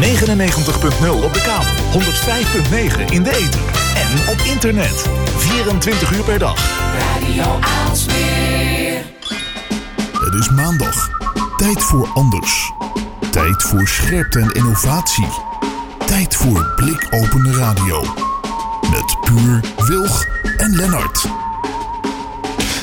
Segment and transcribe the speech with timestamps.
[0.00, 3.60] 99.0 op de kabel, 105.9 in de ether
[3.94, 5.08] en op internet.
[5.36, 6.56] 24 uur per dag.
[6.98, 9.04] Radio Aalsmeer.
[10.20, 11.08] Het is maandag.
[11.56, 12.72] Tijd voor anders.
[13.30, 15.28] Tijd voor scherpte en innovatie.
[16.06, 18.02] Tijd voor blikopende radio.
[18.90, 20.26] Met Puur, Wilg
[20.56, 21.26] en Lennart.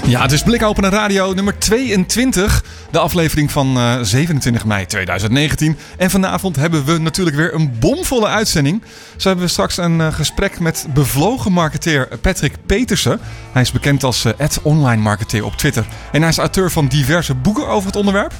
[0.05, 2.63] Ja, het is Blikopenen Radio nummer 22.
[2.91, 5.77] De aflevering van eh, 27 mei 2019.
[5.97, 8.83] En vanavond hebben we natuurlijk weer een bomvolle uitzending.
[9.17, 13.19] Zo hebben we straks een eh, gesprek met bevlogen marketeer Patrick Petersen.
[13.51, 15.85] Hij is bekend als uh, online marketeer op Twitter.
[16.11, 18.33] En hij is auteur van diverse boeken over het onderwerp.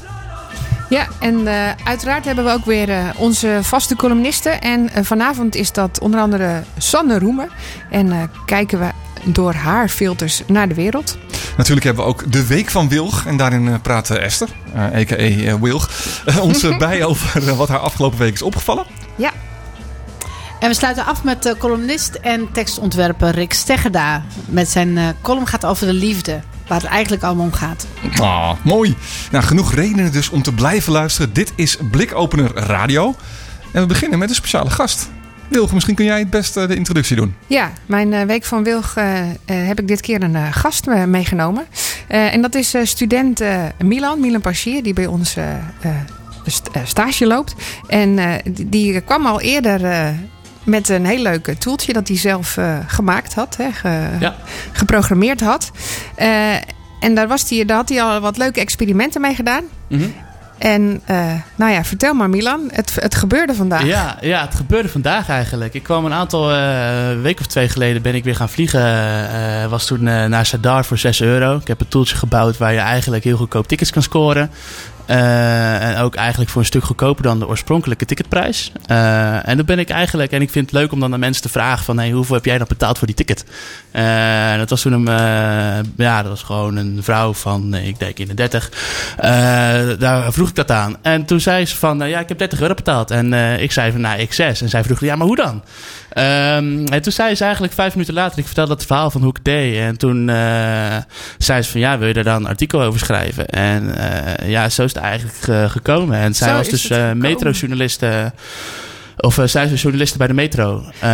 [0.90, 1.48] Ja, en
[1.84, 4.62] uiteraard hebben we ook weer onze vaste columnisten.
[4.62, 7.48] En vanavond is dat onder andere Sanne Roemer.
[7.90, 8.92] En kijken we
[9.24, 11.18] door haar filters naar de wereld.
[11.58, 13.26] Natuurlijk hebben we ook de Week van Wilg.
[13.26, 15.60] En daarin praat Esther, a.k.a.
[15.60, 15.90] Wilg,
[16.42, 18.86] ons bij over wat haar afgelopen week is opgevallen.
[19.16, 19.32] Ja.
[20.60, 24.24] En we sluiten af met de columnist en tekstontwerper Rick Steggerda.
[24.46, 27.88] Met zijn column gaat over de liefde waar het eigenlijk allemaal om gaat.
[28.20, 28.96] Ah, mooi.
[29.32, 31.34] Nou, genoeg redenen dus om te blijven luisteren.
[31.34, 33.16] Dit is Blikopener Radio.
[33.72, 35.10] En we beginnen met een speciale gast.
[35.50, 37.36] Wilg, misschien kun jij het beste de introductie doen.
[37.48, 41.66] Ja, mijn uh, week van Wilg uh, uh, heb ik dit keer een gast meegenomen.
[42.08, 43.42] en dat is student
[43.84, 45.38] Milan, Milan Pachier, die bij ons
[46.46, 47.56] st stage loopt.
[47.88, 50.14] En die, die, kwam al eerder
[50.68, 54.36] met een heel leuk toeltje dat hij zelf uh, gemaakt had, hè, ge, ja.
[54.72, 55.72] geprogrammeerd had.
[56.20, 56.54] Uh,
[57.00, 59.64] en daar, was die, daar had hij al wat leuke experimenten mee gedaan.
[59.88, 60.14] Mm -hmm.
[60.58, 63.86] En uh, nou ja, vertel maar Milan, het, het gebeurde vandaag.
[63.86, 65.74] Ja, ja, het gebeurde vandaag eigenlijk.
[65.74, 68.82] Ik kwam een aantal uh, week of twee geleden ben ik weer gaan vliegen.
[68.82, 71.56] Uh, was toen naar Sadar voor 6 euro.
[71.56, 74.52] Ik heb een toeltje gebouwd waar je eigenlijk heel goedkoop tickets kan scoren.
[75.10, 78.72] Uh, en ook eigenlijk voor een stuk goedkoper dan de oorspronkelijke ticketprijs.
[78.92, 81.42] Uh, en dan ben ik eigenlijk, en ik vind het leuk om dan aan mensen
[81.42, 83.46] te vragen van, hey, hoeveel heb jij dan betaald voor die ticket?
[83.94, 85.06] Uh, en dat was toen een,
[85.98, 88.72] ja, dat was gewoon een vrouw van, ik denk in de 30.
[90.00, 90.96] daar vroeg ik dat aan.
[91.02, 93.12] En toen zei ze van, ja, ik heb 30 euro betaald.
[93.12, 94.62] En ik zei van, nou, X6.
[94.62, 95.64] En zij vroeg, ja, maar hoe dan?
[96.18, 99.30] Um, en toen zei ze eigenlijk vijf minuten later, ik vertelde dat verhaal van hoe
[99.30, 99.78] ik deed.
[99.78, 100.28] En toen
[101.38, 103.46] zei ze van, ja, wil je daar dan een artikel over schrijven?
[103.48, 103.96] En
[104.46, 106.18] ja, zo is het eigenlijk uh, gekomen.
[106.18, 108.32] En zij Zo was dus metrojournaliste.
[109.18, 110.84] Of uh, zij is journaliste bij de metro.
[111.02, 111.10] ah.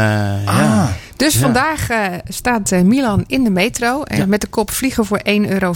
[0.46, 0.94] ja.
[1.16, 1.40] Dus ja.
[1.40, 4.04] vandaag uh, staat uh, Milan in de metro.
[4.12, 4.26] Uh, ja.
[4.26, 5.74] Met de kop vliegen voor 1,64 euro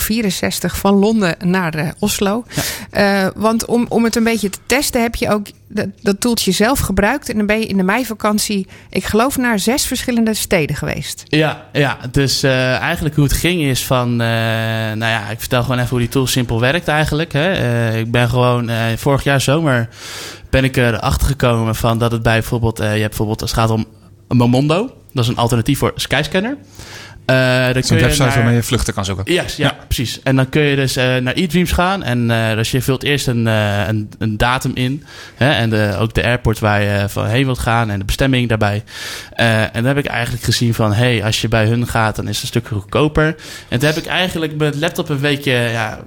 [0.58, 2.44] van Londen naar Oslo.
[2.92, 3.32] Ja.
[3.36, 6.80] want om, om het een beetje te testen heb je ook dat, dat toeltje zelf
[6.80, 7.30] gebruikt.
[7.30, 11.24] En dan ben je in de meivakantie, ik geloof, naar zes verschillende steden geweest.
[11.28, 14.16] Ja, ja dus eigenlijk hoe het ging is van...
[14.16, 17.34] nou ja, ik vertel gewoon even hoe die tool simpel werkt eigenlijk.
[17.34, 17.98] Hè.
[17.98, 19.90] ik ben gewoon vorig jaar zomer
[20.50, 22.78] ben ik erachter gekomen van dat het bij bijvoorbeeld...
[22.78, 23.86] je hebt bijvoorbeeld, als het gaat om
[24.28, 24.92] Momondo...
[25.18, 26.58] Dat is een alternatief voor Skyscanner.
[27.32, 28.36] Uh, dat is een website naar...
[28.36, 29.34] waarmee je vluchten kan zoeken.
[29.34, 30.22] Yes, ja, ja, precies.
[30.24, 32.04] En dan kun je dus uh, naar eDreams gaan.
[32.04, 35.04] En uh, dus je vult eerst een, een, een, datum in.
[35.36, 37.90] Hè, en de, ook de airport waar je van heen wilt gaan.
[37.90, 38.84] En de bestemming daarbij.
[39.36, 40.94] en dan heb ik eigenlijk gezien van...
[40.94, 43.36] hey, als je bij hun gaat, dan is het een stuk goedkoper.
[43.68, 45.52] En toen heb ik eigenlijk mijn laptop een weekje...
[45.52, 46.00] Ja,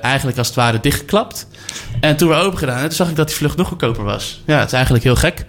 [0.00, 1.46] eigenlijk als het ware dichtgeklapt.
[2.00, 2.76] En toen weer open gedaan.
[2.76, 4.42] En toen zag ik dat die vlucht nog goedkoper was.
[4.46, 5.44] Ja, het is eigenlijk heel gek.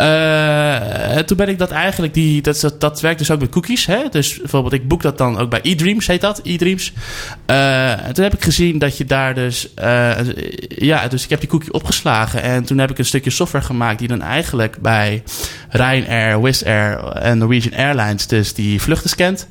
[0.00, 3.86] Uh, toen ben ik dat eigenlijk, die, dat, dat, dat werkt dus ook met cookies.
[3.86, 4.08] Hè?
[4.10, 6.92] Dus bijvoorbeeld, ik boek dat dan ook bij eDreams, heet dat, eDreams.
[7.46, 10.10] Uh, toen heb ik gezien dat je daar dus, uh,
[10.68, 12.42] ja, dus ik heb die cookie opgeslagen.
[12.42, 15.22] En toen heb ik een stukje software gemaakt die dan eigenlijk bij
[15.68, 19.46] Ryanair, Wizz Air en Norwegian Airlines dus die vluchten scant.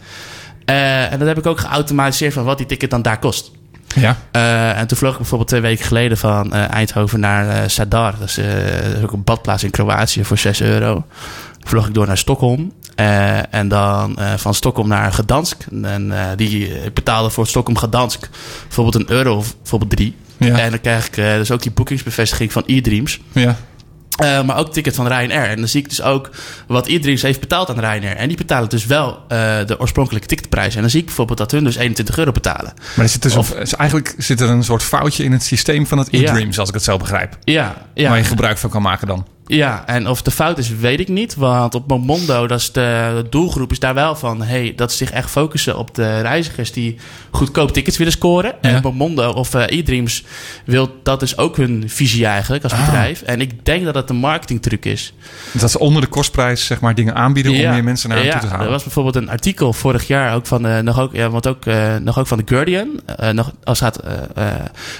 [0.66, 3.52] en dat heb ik ook geautomatiseerd van wat die ticket dan daar kost.
[3.96, 4.18] Ja.
[4.36, 8.16] Uh, en toen vloog ik bijvoorbeeld twee weken geleden van uh, Eindhoven naar uh, Sadar.
[8.20, 8.40] Dat is,
[9.04, 11.06] ook een badplaats in Kroatië voor 6 euro.
[11.60, 12.72] Vloog ik door naar Stockholm.
[13.50, 15.66] en dan van Stockholm naar Gdansk.
[15.82, 18.30] En die ik betaalde voor Stockholm Gdansk
[18.64, 20.16] bijvoorbeeld een euro of bijvoorbeeld drie.
[20.38, 20.60] Ja.
[20.60, 23.20] En dan krijg ik dus ook die boekingsbevestiging van eDreams.
[23.32, 23.56] Ja.
[24.22, 25.50] Uh, maar ook ticket van Ryanair.
[25.50, 26.30] En dan zie ik dus ook
[26.68, 28.16] wat iedereen heeft betaald aan Ryanair.
[28.16, 29.18] En die betalen dus wel uh,
[29.66, 30.76] de oorspronkelijke ticketprijs.
[30.76, 32.74] En dan zie ik bijvoorbeeld dat hun dus 21 euro betalen.
[32.96, 35.98] Maar er zit dus of, eigenlijk zit er een soort foutje in het systeem van
[35.98, 36.60] het e-dreams, ja.
[36.60, 37.38] als ik het zo begrijp.
[37.44, 38.10] Ja, ja.
[38.10, 39.26] Waar je gebruik van kan maken dan.
[39.48, 41.36] Ja, en of de fout is, weet ik niet.
[41.36, 44.42] Want op Momondo, dat is de doelgroep, is daar wel van...
[44.42, 46.98] hey, dat ze zich echt focussen op de reizigers die
[47.32, 48.54] goedkoop tickets willen scoren.
[48.62, 48.70] Ja.
[48.70, 50.24] En Momondo of uh, eDreams
[50.66, 53.22] wil dat is ook hun visie eigenlijk als bedrijf.
[53.22, 53.30] Ah.
[53.30, 55.14] En ik denk dat dat een marketingtruc is.
[55.52, 57.68] Dat ze onder de kostprijs zeg maar dingen aanbieden ja.
[57.68, 58.66] om meer mensen naar hen ja, toe te halen.
[58.66, 61.66] Er was bijvoorbeeld een artikel vorig jaar ook van, uh, nog, ook, ja, want ook,
[61.66, 63.02] uh, nog ook van The Guardian.
[63.32, 63.82] nog, als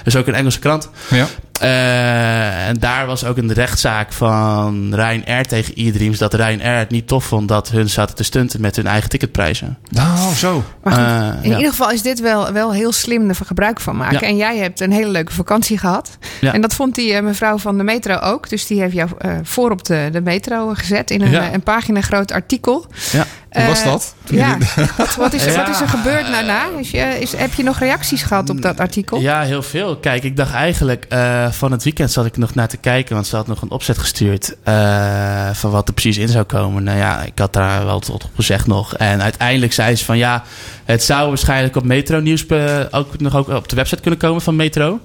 [0.04, 0.90] is ook een Engelse krant.
[1.10, 1.26] Ja.
[1.60, 6.18] Eh, en daar was ook een rechtszaak van Ryanair tegen e-Dreams.
[6.18, 9.78] Dat Ryanair het niet tof vond dat hun zaten te stunten met hun eigen ticketprijzen.
[9.90, 10.62] Nou, zo.
[10.82, 11.56] Maar goed, Eh, in ja.
[11.56, 14.20] ieder geval is dit wel, wel heel slim er gebruik van maken.
[14.20, 14.26] Ja.
[14.26, 16.18] En jij hebt een hele leuke vakantie gehad.
[16.40, 16.52] Ja.
[16.52, 18.48] En dat vond die eh, mevrouw van de metro ook.
[18.48, 21.52] Dus die heeft jou eh, voor op de, de metro gezet in een, Ja.
[21.52, 22.86] een pagina groot artikel.
[23.12, 23.24] Ja.
[23.54, 24.14] Hoe was Eh, dat?
[24.24, 24.58] Ja,
[24.96, 26.66] wat, wat, is, er- wat is er gebeurd daarna?
[26.78, 29.20] Is je, is, heb je nog reacties gehad op dat artikel?
[29.20, 29.96] Ja, heel veel.
[29.96, 33.26] Kijk, ik dacht eigenlijk eh, van het weekend zat ik nog naar te kijken, want
[33.26, 36.82] ze had nog een opzet gestuurd eh, van wat er precies in zou komen.
[36.82, 38.94] Nou ja, ik had daar wel tot op gezegd nog.
[38.96, 40.42] En uiteindelijk zei ze van ja,
[40.84, 42.44] het zou waarschijnlijk op Metro Nieuws
[42.90, 45.00] ook nog ook op de website kunnen komen van Metro.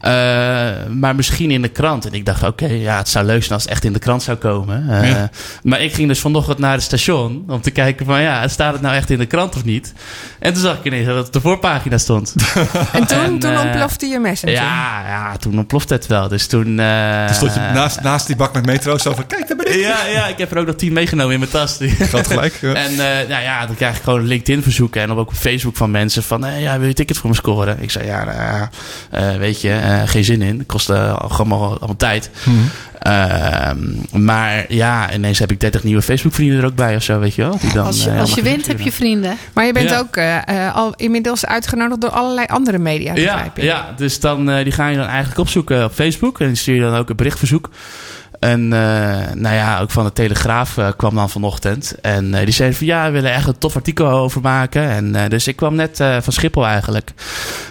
[0.00, 0.10] Eh,
[0.90, 2.06] maar misschien in de krant.
[2.06, 4.22] En ik dacht, oké, ja, het zou leuk zijn als het echt in de krant
[4.22, 4.86] zou komen.
[4.90, 5.30] Eh, Ja.
[5.62, 8.82] Maar ik ging dus vanochtend naar het station om te kijken van ja, staat het
[8.82, 9.92] nou echt in de krant of niet?
[10.38, 12.34] En toen zag ik ineens dat het op de voorpagina stond.
[12.92, 14.54] en toen, en, toen eh, ontplofte je messenger.
[14.54, 16.28] Ja, ja, toen ontplofte het wel.
[16.28, 16.78] Dus toen...
[16.78, 19.66] eh, Dan stond je naast, naast die bak met metro zo van, kijk, daar ben
[19.74, 19.80] ik.
[19.80, 21.78] Ja, ja, ik heb er ook nog tien meegenomen in mijn tas.
[21.98, 22.54] Gaat gelijk.
[22.60, 22.72] ja.
[22.74, 25.90] En eh, nou ja, dan krijg ik gewoon LinkedIn-verzoeken en dan ook op Facebook van
[25.90, 26.46] mensen van...
[26.58, 27.82] ja, wil je ticket voor me scoren?
[27.82, 28.68] Ik zei, ja, nou,
[29.10, 30.58] eh, weet je, eh, geen zin in.
[30.58, 32.30] Het kost allemaal, allemaal tijd.
[32.44, 32.56] Mhm.
[32.98, 33.78] Ehm,
[34.24, 37.42] maar ja, ineens heb ik 30 nieuwe Facebook-vrienden er ook bij of zo, weet je
[37.42, 37.58] wel.
[37.60, 39.36] Die dan, Als je, eh, als je wint, heb je vrienden.
[39.52, 39.98] Maar je bent Ja.
[39.98, 43.62] ook eh, eh, al inmiddels uitgenodigd door allerlei andere media, Ja, ik.
[43.62, 46.40] ja, dus dan, die ga je dan eigenlijk opzoeken op Facebook.
[46.40, 47.70] En die stuur je dan ook een berichtverzoek.
[48.40, 51.94] En nou ja, ook van de Telegraaf kwam dan vanochtend.
[52.00, 54.82] En die zeiden van ja, we willen echt een tof artikel over maken.
[55.14, 57.10] En dus ik kwam net van Schiphol eigenlijk.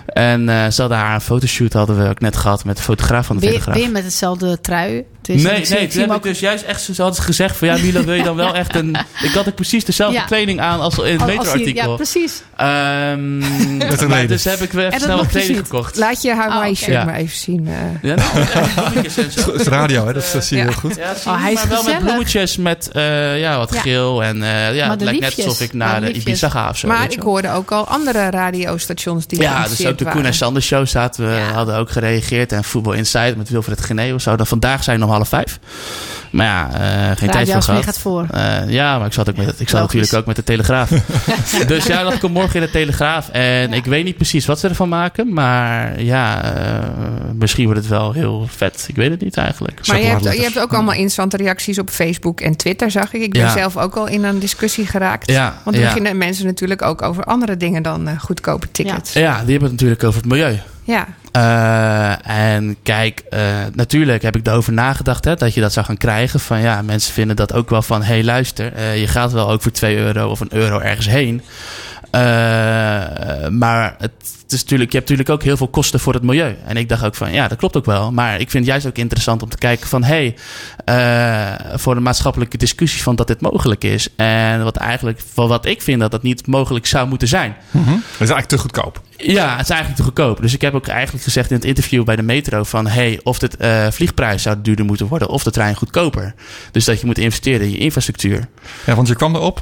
[0.05, 3.35] En ze hadden haar een fotoshoot hadden we ook net gehad met de fotograaf van
[3.35, 3.77] de Weer, Telegraaf.
[3.77, 5.03] weer met hetzelfde trui.
[5.27, 8.13] Nee, nee, toen heb ik dus juist echt, ze hadden gezegd van ja, Mila, wil
[8.13, 8.95] je dan wel echt een...
[9.27, 10.23] Ik had ook precies dezelfde Ja.
[10.23, 11.89] kleding aan als in het metro-artikel.
[11.89, 12.41] Ja, precies.
[12.57, 13.37] Ehm,
[13.77, 14.27] Met een maar reden.
[14.27, 15.95] dus heb ik weer even dat snel wat dus kleding gekocht.
[15.97, 16.75] Laat je Hawaii Oh, oké.
[16.75, 17.03] shirt Ja.
[17.05, 17.67] maar even zien.
[17.67, 18.09] eh.
[18.09, 18.27] Ja, nou.
[19.07, 20.13] Het is radio, hè?
[20.13, 20.69] Dat, dat zie je Ja.
[20.69, 20.95] heel goed.
[20.95, 23.79] Ja, zie Oh, hij is maar wel met bloemetjes met eh, ja, wat Ja.
[23.81, 24.23] geel.
[24.23, 26.11] En eh, ja, het lijkt net alsof ik naar de.
[26.11, 26.87] Ibiza ga of zo.
[26.87, 30.61] maar ik hoorde ook al andere radiostations die Ja, dus ook de Koen en Sander
[30.61, 32.51] show zaten we, hadden ook gereageerd.
[32.51, 34.35] En Voetbal Insight met Wilfred Gené of zo.
[34.35, 35.59] Dan vandaag zijn om half vijf.
[36.29, 36.69] Maar ja,
[37.09, 37.83] eh, geen tijd voor gehad.
[37.83, 38.25] gaat voor.
[38.31, 39.93] Eh, ja, maar ik zat, ook met, ik zat Logisch.
[39.93, 40.89] natuurlijk ook met de Telegraaf.
[41.67, 43.29] dus ja, dat komt morgen in de Telegraaf.
[43.29, 45.33] En ik weet niet precies wat ze ervan maken.
[45.33, 46.73] Maar ja, eh,
[47.35, 48.85] misschien wordt het wel heel vet.
[48.87, 49.87] Ik weet het niet eigenlijk.
[49.87, 53.21] Maar je hebt, je hebt ook allemaal interessante reacties op Facebook en Twitter, zag ik.
[53.21, 53.51] Ik ben Ja.
[53.53, 55.31] zelf ook al in een discussie geraakt.
[55.31, 59.13] Ja, Want dan beginnen mensen natuurlijk ook over andere dingen dan goedkope tickets.
[59.13, 59.21] Ja.
[59.21, 60.59] Ja, die hebben het natuurlijk over het milieu.
[61.31, 63.41] Eh, en kijk, eh,
[63.73, 66.39] natuurlijk heb ik erover nagedacht hè, dat je dat zou gaan krijgen.
[66.39, 69.51] Van ja, mensen vinden dat ook wel van: hé, hey, luister, eh, je gaat wel
[69.51, 71.41] ook voor 2 euro of een euro ergens heen.
[72.11, 74.11] Eh, maar het,
[74.41, 76.55] het is natuurlijk, je hebt natuurlijk ook heel veel kosten voor het milieu.
[76.65, 78.11] En ik dacht ook van ja, dat klopt ook wel.
[78.11, 80.35] Maar ik vind het juist ook interessant om te kijken van hé,
[80.85, 84.07] hey, eh, voor de maatschappelijke discussie van dat dit mogelijk is.
[84.15, 87.55] En wat eigenlijk, voor wat ik vind dat dat niet mogelijk zou moeten zijn.
[87.71, 87.89] Mhm.
[87.89, 89.01] Dat is eigenlijk te goedkoop.
[89.17, 90.41] Ja, het is eigenlijk te goedkoop.
[90.41, 92.87] Dus ik heb ook eigenlijk gezegd in het interview bij de metro van...
[92.87, 96.33] hey, of de eh, vliegprijs zou duurder moeten worden of de trein goedkoper.
[96.71, 98.47] Dus dat je moet investeren in je infrastructuur.
[98.85, 99.61] Ja, want je kwam erop,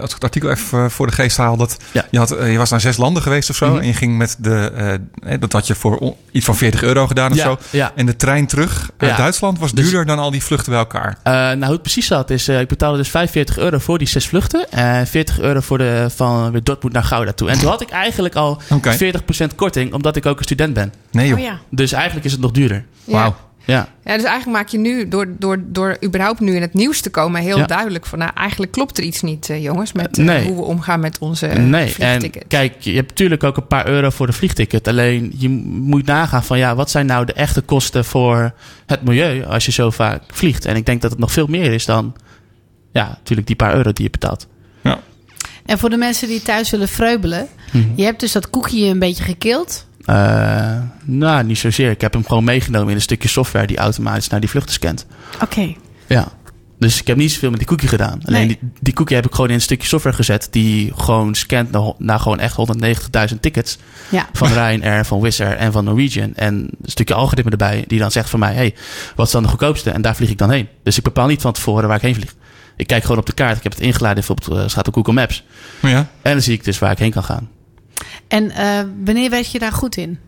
[0.00, 2.04] als ik het artikel even eh, voor de geest haal, dat Ja.
[2.10, 3.68] je, had, eh, je was naar zes landen geweest of zo.
[3.68, 3.78] Mhm.
[3.80, 5.00] En je ging met de,
[5.40, 7.58] dat had je voor iets van 40 euro gedaan of Ja, zo.
[7.70, 7.92] ja.
[7.94, 9.16] En de trein terug uit.
[9.16, 11.16] Duitsland was Dus- duurder dan al die vluchten bij elkaar.
[11.24, 14.70] Nou, hoe het precies zat is, ik betaalde dus 45 euro voor die zes vluchten.
[14.70, 17.48] En 40 euro voor de, van weer Dortmund naar Gouda toe.
[17.50, 18.96] En toen had ik eigenlijk al Oké.
[19.50, 20.92] 40% korting, omdat ik ook een student ben.
[21.10, 21.38] Nee joh.
[21.38, 21.58] Oh ja.
[21.70, 22.84] Dus eigenlijk is het nog duurder.
[23.04, 23.34] Wauw.
[23.64, 27.00] Ja, Ja, dus eigenlijk maak je nu, door, door, door überhaupt nu in het nieuws
[27.00, 27.66] te komen, heel Ja.
[27.66, 30.46] duidelijk van, nou, eigenlijk klopt er iets niet, eh, jongens, met eh, Nee.
[30.46, 31.84] hoe we omgaan met onze eh, nee.
[31.84, 32.44] En vliegtickets.
[32.48, 34.88] kijk, je hebt natuurlijk ook een paar euro voor de vliegticket.
[34.88, 38.52] Alleen je moet nagaan van ja, wat zijn nou de echte kosten voor
[38.86, 40.64] het milieu als je zo vaak vliegt?
[40.64, 42.14] En ik denk dat het nog veel meer is dan
[42.92, 44.46] ja, natuurlijk die paar euro die je betaalt.
[45.66, 47.48] En voor de mensen die thuis willen vreubelen.
[47.72, 47.88] Mhm.
[47.96, 49.86] Je hebt dus dat koekje een beetje gekild.
[50.04, 51.90] Eh, nou, niet zozeer.
[51.90, 55.06] Ik heb hem gewoon meegenomen in een stukje software die automatisch naar die vluchten scant.
[55.42, 55.74] Oké.
[56.06, 56.28] Ja.
[56.78, 58.20] Dus ik heb niet zoveel met die cookie gedaan.
[58.24, 58.58] Alleen Nee.
[58.60, 62.20] die, die cookie heb ik gewoon in een stukje software gezet die gewoon scant naar
[62.20, 62.56] gewoon echt
[63.32, 63.78] 190.000 tickets.
[64.08, 64.28] Ja.
[64.32, 66.34] Van Ryanair, van Wizz Air en van Norwegian.
[66.34, 68.54] En een stukje algoritme erbij die dan zegt van mij...
[68.54, 68.74] hey,
[69.16, 69.90] wat is dan de goedkoopste?
[69.90, 70.68] En daar vlieg ik dan heen.
[70.82, 72.34] Dus ik bepaal niet van tevoren waar ik heen vlieg.
[72.82, 73.56] Ik kijk gewoon op de kaart.
[73.56, 75.44] Ik heb het ingeladen bijvoorbeeld uh, staat op Google Maps.
[75.80, 76.06] Ja.
[76.22, 77.48] En dan zie ik dus waar ik heen kan gaan.
[78.28, 78.66] En eh,
[79.04, 80.18] wanneer werd je daar goed in?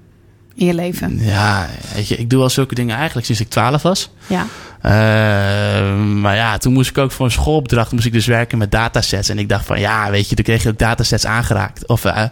[0.54, 1.18] In je leven?
[1.20, 4.10] Ja, weet je, ik doe al zulke dingen eigenlijk sinds ik 12 was.
[4.26, 4.46] Ja.
[4.82, 8.70] Uh, maar ja, toen moest ik ook voor een schoolopdracht moest ik dus werken met
[8.70, 9.28] datasets.
[9.28, 11.88] En ik dacht van ja, weet je, toen kreeg je ook datasets aangeraakt.
[11.88, 12.22] Of uh,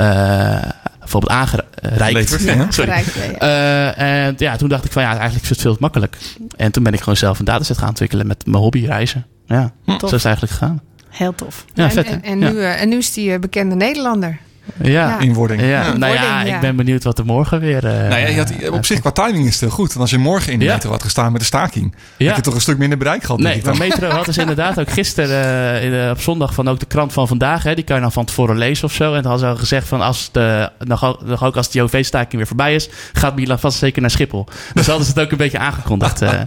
[0.00, 0.62] uh,
[0.98, 2.42] bijvoorbeeld aangereikt.
[2.42, 2.66] Ja.
[2.70, 2.90] Sorry.
[2.90, 3.94] Bereikt, ja, ja.
[3.94, 6.16] Eh, en ja, toen dacht ik van ja, eigenlijk is het veel te makkelijk.
[6.56, 9.26] En toen ben ik gewoon zelf een dataset gaan ontwikkelen met mijn hobby reizen.
[9.50, 10.80] Ja, zo is het eigenlijk gegaan.
[11.08, 11.64] Heel tof.
[11.74, 14.38] Ja, en, vet en, en nu, eh, en nu is die eh, bekende Nederlander.
[14.82, 14.90] Ja.
[14.90, 15.18] Ja.
[15.18, 15.60] In wording.
[15.60, 16.54] Ja, Ja, nou ja, wording, ja.
[16.54, 17.86] ik ben benieuwd wat er morgen weer...
[17.86, 19.88] eh, Nou ja, je had, op zich qua timing is het heel goed.
[19.88, 20.72] Want als je morgen in de Ja.
[20.74, 22.26] metro had gestaan met de staking, ja.
[22.26, 23.36] had je toch een stuk minder bereik gehad.
[23.38, 23.76] denk Nee, ik dan.
[23.78, 27.12] maar Metro had dus inderdaad ook gisteren eh, in, op zondag van ook de krant
[27.12, 27.62] van vandaag.
[27.62, 29.04] Hè, die kan je dan van tevoren lezen of zo.
[29.14, 31.82] En dan hadden ze al gezegd van als de, nog, ook- nog ook als de
[31.82, 34.46] OV-staking weer voorbij is, gaat Milan vast zeker naar Schiphol.
[34.74, 36.46] Dus hadden ze het ook een beetje aangekondigd eh, in Oh,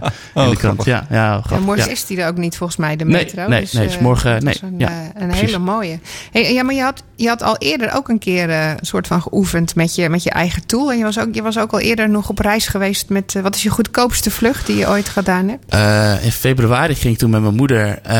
[0.50, 0.58] de krant.
[0.58, 0.84] grappig.
[0.86, 1.90] Ja, ja, En morgen Ja.
[1.90, 3.48] is die er ook niet volgens mij, de Nee, metro.
[3.48, 5.98] nee, dus, nee, is eh, morgen- nee, een, ja, een hele mooie.
[6.32, 9.06] Hey, ja, maar je had, je had al eerder ook een keer eh, een soort
[9.06, 10.90] van geoefend met je, met je eigen tool.
[10.92, 13.34] En je was, ook, je was ook al eerder nog op reis geweest met...
[13.34, 15.64] eh, wat is je goedkoopste vlucht die je ooit gedaan hebt?
[15.68, 18.14] Eh, in februari ging ik toen met mijn moeder eh,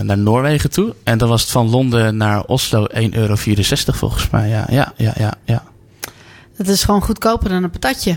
[0.00, 0.94] naar Noorwegen toe.
[1.04, 3.34] En dan was het van Londen naar Oslo 1,64 euro
[3.76, 4.48] volgens mij.
[4.48, 5.34] Ja, ja, ja, ja.
[5.44, 5.62] Ja,
[6.56, 8.16] Dat is gewoon goedkoper dan een patatje.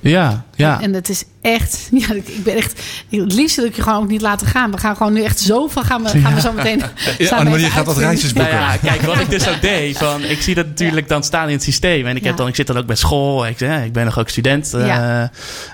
[0.00, 0.44] ja.
[0.54, 0.80] ja.
[0.80, 2.80] En het is echt, ja, ik ik ben echt,
[3.10, 4.70] het liefst wil ik je gewoon ook niet laten gaan.
[4.70, 6.82] We gaan gewoon nu echt zoveel, gaan we, gaan we zo meteen.
[7.18, 8.02] Ja, Annemarie even gaat wat uitvinden.
[8.08, 8.66] reisjes Nou boeken.
[8.66, 9.98] ja, kijk, wat ik dus ook deed.
[9.98, 12.06] Van, ik zie dat natuurlijk dan staan in het systeem.
[12.06, 12.38] En ik, heb Ja.
[12.38, 13.46] dan, ik zit dan ook bij school.
[13.46, 14.74] Ik, ja, ik ben nog ook student.
[14.74, 15.30] eh, Ja.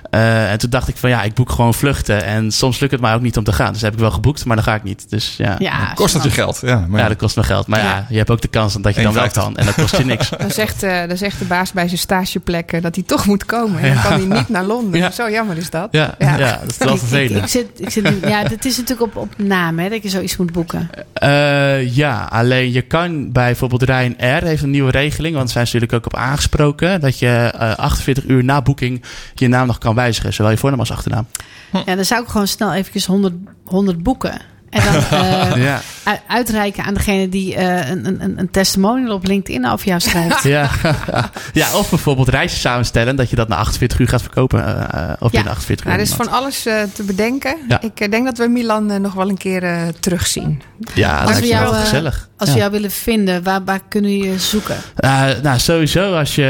[0.09, 2.23] eh, en toen dacht ik van ja, ik boek gewoon vluchten.
[2.23, 3.73] En soms lukt het mij ook niet om te gaan.
[3.73, 5.09] Dus heb ik wel geboekt, maar dan ga ik niet.
[5.09, 5.77] Dus ja, ja.
[5.79, 6.59] Ja, Kost dat je geld?
[6.61, 7.67] Ja, maar dat kost me geld.
[7.67, 8.05] Maar ja, Ja.
[8.09, 9.31] je hebt ook de kans dat je dan wel 1,50.
[9.43, 9.57] kan.
[9.57, 10.29] En dat kost je niks.
[10.37, 13.45] Dan zegt, eh, dan zegt de baas bij zijn stageplek eh, dat hij toch moet
[13.45, 13.81] komen.
[13.81, 14.99] En dan kan hij niet naar Londen.
[14.99, 15.11] Ja.
[15.11, 15.87] Zo jammer is dat.
[15.91, 16.37] Ja, Ja.
[16.37, 16.59] ja.
[16.61, 17.43] dat is wel ik, vervelend.
[17.43, 20.37] ik zit, ik zit ja, het is natuurlijk op, op naam hè, dat je zoiets
[20.37, 20.89] moet boeken.
[21.13, 25.73] Eh, ja, alleen je kan bij bijvoorbeeld Ryanair heeft een nieuwe regeling, want zijn ze
[25.75, 29.95] natuurlijk ook op aangesproken, dat je eh 48 uur na boeking je naam nog kan
[29.95, 31.27] wijzigen, zowel je voornaam als achternaam.
[31.85, 33.33] Ja, dan zou ik gewoon snel eventjes 100,
[33.65, 34.41] 100 boeken.
[34.69, 35.81] En dan eh, Ja,
[36.27, 40.43] uitreiken aan degene die eh, een, een, een testimonial op LinkedIn over jou schrijft.
[40.43, 40.69] ja.
[41.53, 44.65] ja, of bijvoorbeeld reisjes samenstellen, dat je dat na 48 uur gaat verkopen.
[44.65, 45.37] eh, eh, of Ja.
[45.37, 45.91] binnen 48 uur.
[45.91, 46.61] Nou, er is van alles
[46.93, 47.57] te bedenken.
[47.67, 47.81] Ja.
[47.81, 50.61] Ik denk dat we Milan nog wel een keer eh, terugzien.
[50.93, 52.29] Ja, dat jou, wel gezellig.
[52.37, 52.53] Als ja.
[52.55, 54.75] we jou willen vinden, waar, waar kunnen we je zoeken?
[54.95, 56.43] Eh, nou, sowieso als je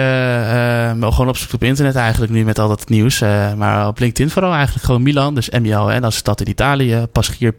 [1.01, 3.21] eh, gewoon opzoekt op internet eigenlijk nu met al dat nieuws.
[3.21, 7.05] eh, maar op LinkedIn vooral eigenlijk gewoon Milan, dus M-I-L en als stad in Italië,
[7.11, 7.53] passagier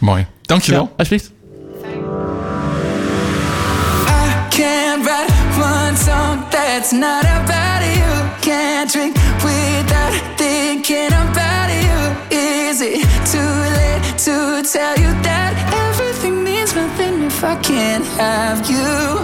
[0.00, 0.06] P-A-S-S-C-A-I-E-R.
[0.06, 0.26] Mooi.
[0.42, 0.82] Dankjewel.
[0.82, 1.32] Ja, alsjeblieft.
[4.48, 8.28] Can't write one song that's not about you.
[8.40, 12.16] Can't drink without thinking about you.
[12.30, 15.54] Is it too late to tell you that
[15.90, 19.18] everything means nothing if I can't have you?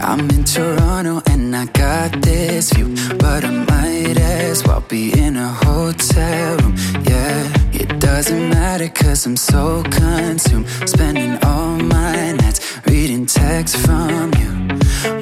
[0.00, 5.36] I'm in Toronto and I got this view, but I might as well be in
[5.36, 6.74] a hotel room.
[7.08, 7.48] Yeah,
[7.80, 14.50] it doesn't matter cause I'm so consumed, spending all my nights reading texts from you.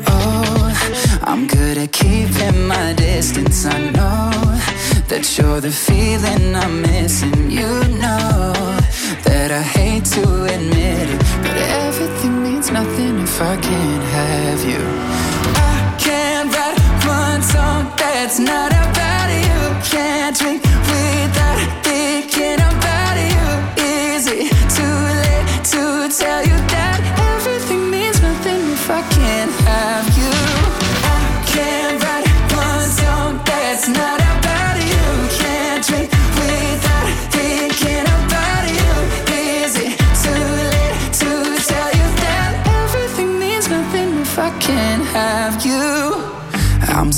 [0.07, 3.67] Oh, I'm good at keeping my distance.
[3.67, 4.31] I know
[5.09, 7.51] that you're the feeling I'm missing.
[7.51, 7.71] You
[8.03, 8.53] know
[9.27, 11.57] that I hate to admit it, but
[11.87, 14.83] everything means nothing if I can't have you.
[15.57, 19.91] I can't write one song that's not about you.
[19.91, 20.64] Can't drink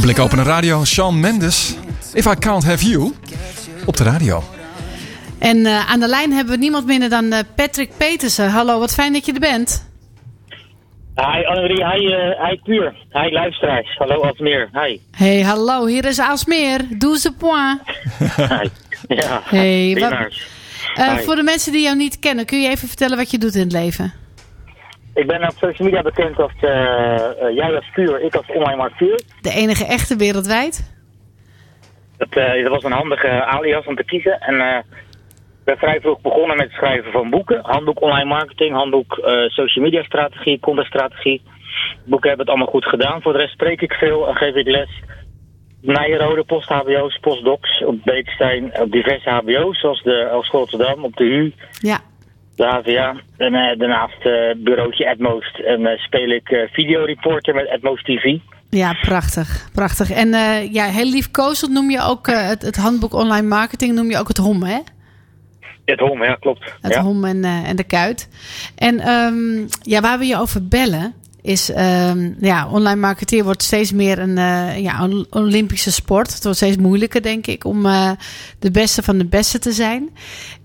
[0.00, 0.84] Blik openen radio.
[0.84, 1.76] Sean Mendes.
[2.14, 3.12] If I can't have you.
[3.86, 4.42] Op de radio.
[5.38, 8.50] En eh, aan de lijn hebben we niemand minder dan eh, Patrick Petersen.
[8.50, 9.88] Hallo, wat fijn dat je er bent.
[11.14, 12.94] Hi Annemarie, hi, eh hi Puur.
[13.12, 13.96] Hi luisteraars.
[13.98, 14.68] Hallo Asmeer.
[14.72, 15.00] Hi.
[15.10, 16.80] Hey, hallo, hier is Aalsmeer.
[16.98, 17.80] Douze point.
[18.36, 18.68] Hi.
[19.08, 20.34] Ja, Hey, wat-.
[20.94, 23.54] Eh, voor de mensen die jou niet kennen, kun je even vertellen wat je doet
[23.54, 24.12] in het leven?
[25.14, 28.76] Ik ben op social media bekend als eh, eh, jij als Puur, ik als online
[28.76, 29.20] marketeer.
[29.40, 30.98] De enige echte wereldwijd?
[32.16, 34.40] Dat, eh, dat was een handige alias om te kiezen.
[34.40, 34.84] En
[35.58, 37.60] ik ben vrij vroeg begonnen met het schrijven van boeken.
[37.62, 39.14] Handboek online marketing, handboek
[39.46, 41.42] social media strategie, content strategie.
[42.04, 43.22] Boeken hebben het allemaal goed gedaan.
[43.22, 45.02] Voor de rest spreek ik veel en geef ik les.
[45.80, 51.54] Nijenrode, post-HBO's, postdocs op Beekstein, op diverse HBO's zoals de Hogeschool Rotterdam, op de U,
[51.80, 52.00] Ja.
[52.64, 53.20] HVA.
[53.36, 55.58] En eh, daarnaast eh bureautje Atmost.
[55.58, 58.38] En eh, speel ik eh, videoreporter met Atmost TV.
[58.70, 59.68] Ja, prachtig.
[59.72, 60.10] Prachtig.
[60.10, 64.10] En eh, ja, heel liefkozend noem je ook eh, het, het handboek online marketing, noem
[64.10, 64.78] je ook het HOM, hè?
[65.84, 66.74] Het HOM, ja klopt.
[66.80, 67.00] Het ja.
[67.00, 68.28] HOM en, eh, en de kuit.
[68.76, 73.92] En ehm, ja, waar we je over bellen is, ehm, ja, online marketeer wordt steeds
[73.92, 76.34] meer een eh, ja, een Olympische sport.
[76.34, 78.10] Het wordt steeds moeilijker, denk ik, om eh,
[78.58, 80.10] de beste van de beste te zijn.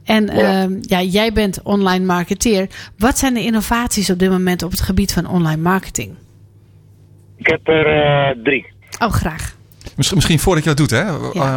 [0.03, 0.61] En Ja.
[0.61, 0.69] ja.
[0.81, 2.67] ja, jij bent online marketeer.
[2.97, 6.15] Wat zijn de innovaties op dit moment op het gebied van online marketing?
[7.37, 8.65] Ik heb er eh, drie.
[8.99, 9.55] Oh, graag.
[9.95, 11.03] Misschien, misschien voordat je dat doet, hè?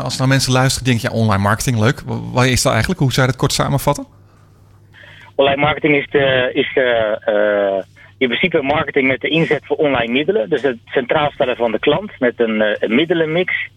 [0.03, 2.03] Als nou mensen luisteren, denk je ja, online marketing, leuk.
[2.33, 3.01] Wat is dat eigenlijk?
[3.01, 4.07] Hoe zou je dat kort samenvatten?
[5.35, 10.13] Online marketing is, de, is de, eh, in principe marketing met de inzet voor online
[10.13, 10.49] middelen.
[10.49, 13.69] Dus het centraal stellen van de klant met een, eh, een middelenmix.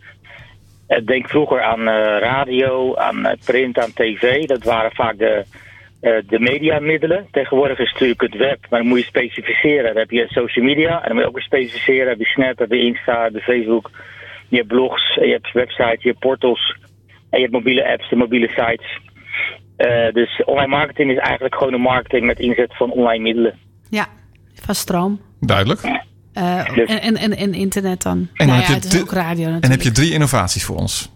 [0.87, 4.45] Eh, denk vroeger aan eh, radio, aan print, aan tv.
[4.45, 5.45] Dat waren vaak de,
[6.27, 7.27] de mediamiddelen.
[7.31, 9.83] Tegenwoordig is natuurlijk het web, maar dan moet je specificeren.
[9.83, 12.05] Dan heb je social media en dan moet je ook weer specificeren.
[12.05, 13.91] Dan heb je Snap, je Insta, je Facebook.
[14.49, 16.75] Je hebt blogs, je hebt websites, je hebt portals.
[17.29, 18.99] En je hebt mobiele apps, de mobiele sites.
[20.13, 23.59] Dus online marketing is eigenlijk gewoon een marketing met inzet van online middelen.
[23.89, 24.07] Ja,
[24.55, 25.19] van stroom.
[25.39, 25.81] Duidelijk.
[26.33, 28.17] Eh, Dus- en, en, en, en internet dan.
[28.17, 29.63] En dan nou heb ja, je het is de- ook radio natuurlijk.
[29.63, 31.11] En heb je drie innovaties voor ons?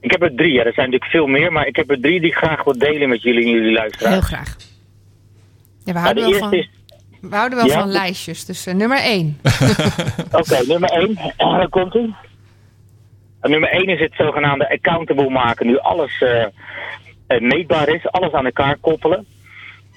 [0.00, 0.64] Ik heb er drie, ja.
[0.64, 3.08] Er zijn natuurlijk veel meer, maar ik heb er drie die ik graag wil delen
[3.08, 4.12] met jullie en jullie luisteraars.
[4.14, 4.56] Heel graag.
[5.84, 6.70] Ja, we Nou, houden de wel van, is,
[7.20, 7.78] we houden wel Ja?
[7.80, 8.44] van lijstjes.
[8.44, 9.38] Dus eh, nummer één.
[10.32, 12.14] oké, nummer één, daar komt ie.
[13.40, 15.66] En nummer één is het zogenaamde accountable maken.
[15.66, 16.22] Nu alles
[17.26, 19.26] eh, meetbaar is, alles aan elkaar koppelen.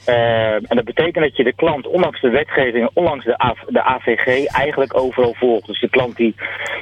[0.05, 3.83] Eh, en dat betekent dat je de klant, ondanks de wetgeving, ondanks de, AV de
[3.83, 5.67] AVG, eigenlijk overal volgt.
[5.67, 6.35] Dus de klant die,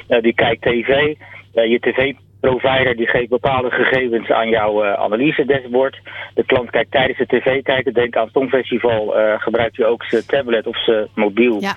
[0.08, 0.88] eh, die kijkt tv,
[1.54, 6.00] eh, je tv-provider die geeft bepaalde gegevens aan jouw eh, analyse-dashboard.
[6.34, 10.26] De klant kijkt tijdens het tv kijken, denk aan het Songfestival, gebruikt hij ook zijn
[10.26, 11.74] tablet of zijn mobiel Ja.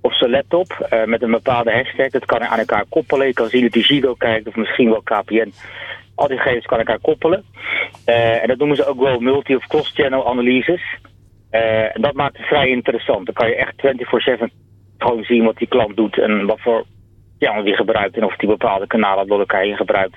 [0.00, 2.10] of zijn laptop met een bepaalde hashtag.
[2.10, 3.26] Dat kan hij aan elkaar koppelen.
[3.26, 5.52] Je kan zien dat hij Ziggo kijkt of misschien wel KPN.
[6.14, 7.44] Al die gegevens kan elkaar koppelen.
[8.04, 10.82] Eh, en dat noemen ze ook wel multi- of cross-channel analyses.
[11.50, 13.26] Eh, en dat maakt het vrij interessant.
[13.26, 14.50] Dan kan je echt 24-7
[14.98, 16.84] gewoon zien wat die klant doet en wat voor
[17.38, 20.16] channel die gebruikt en of die bepaalde kanalen door elkaar heen gebruikt.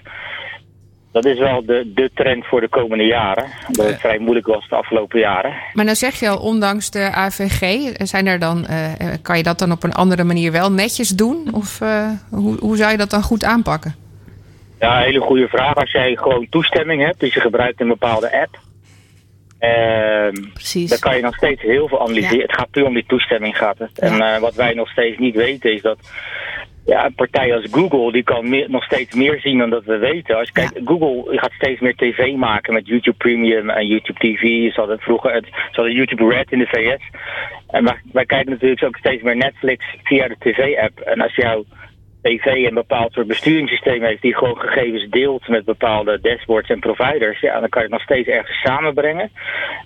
[1.12, 3.46] Dat is wel de, de trend voor de komende jaren.
[3.70, 5.54] Dat het vrij moeilijk was de afgelopen jaren.
[5.74, 9.60] Maar dan zeg je al, ondanks de AVG, zijn er dan, eh, kan je dat
[9.60, 11.48] dan op een andere manier wel netjes doen?
[11.54, 11.80] Of
[12.30, 13.96] hoe, hoe zou je dat dan goed aanpakken?
[14.80, 15.76] Ja, hele goede vraag.
[15.76, 18.60] Als jij gewoon toestemming hebt, dus je gebruikt een bepaalde app,
[20.54, 20.90] Precies.
[20.90, 22.36] dan kan je nog steeds heel veel analyseren.
[22.38, 22.42] Ja.
[22.42, 24.00] Het gaat puur om die toestemming gaat het.
[24.00, 24.36] En Ja.
[24.36, 25.98] eh, wat wij nog steeds niet weten is dat
[26.86, 29.98] ja, een partij als Google, die kan meer, nog steeds meer zien dan dat we
[29.98, 30.38] weten.
[30.38, 34.42] Als je kijkt, Google gaat steeds meer tv maken met YouTube Premium en YouTube TV.
[34.74, 37.04] Ze hadden vroeger het, ze hadden YouTube Red in de VS.
[37.68, 41.00] En wij, wij kijken natuurlijk ook steeds meer Netflix via de tv-app.
[41.00, 41.66] En als jouw
[42.28, 47.40] tv een bepaald soort besturingssysteem heeft die gewoon gegevens deelt met bepaalde dashboards en providers,
[47.40, 49.32] ja, dan kan je het nog steeds ergens samenbrengen.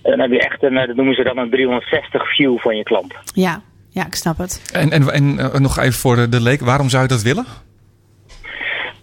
[0.04, 2.78] En dan heb je echt een, eh, dat noemen ze dan een 360 view van
[2.78, 3.14] je klant.
[3.34, 3.62] Ja.
[3.90, 4.72] ja, ik snap het.
[4.74, 7.46] En, en, en eh, nog even voor de, de leek, waarom zou je dat willen?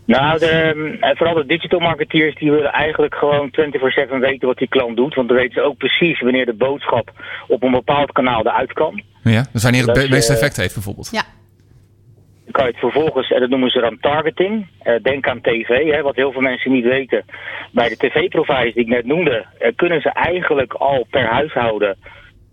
[0.05, 4.69] Nou, de, eh, vooral de digital marketeers die willen eigenlijk gewoon 24/7 weten wat die
[4.69, 5.15] klant doet.
[5.15, 7.13] Want dan weten ze ook precies wanneer de boodschap
[7.49, 9.03] op een bepaald kanaal eruit kan.
[9.23, 11.09] Ja, dus wanneer het meeste effect heeft bijvoorbeeld.
[11.13, 11.23] Ja.
[12.51, 14.67] Kan je het vervolgens, en dat noemen ze dan targeting.
[14.83, 17.25] Eh, denk aan tv, hè, wat heel veel mensen niet weten.
[17.73, 21.97] Bij de tv-providers die ik net noemde, eh, kunnen ze eigenlijk al per huishouden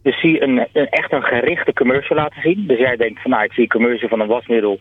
[0.06, 2.68] dus zie een, een, echt een gerichte commercial laten zien.
[2.68, 4.78] Dus jij denkt van nou, ik zie een commercial van een wasmiddel.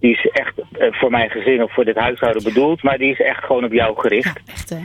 [0.00, 2.82] Die is echt eh, voor mijn gezin of voor dit huishouden bedoeld.
[2.82, 4.40] Maar die is echt gewoon op jou gericht.
[4.44, 4.78] Ja, echt hè.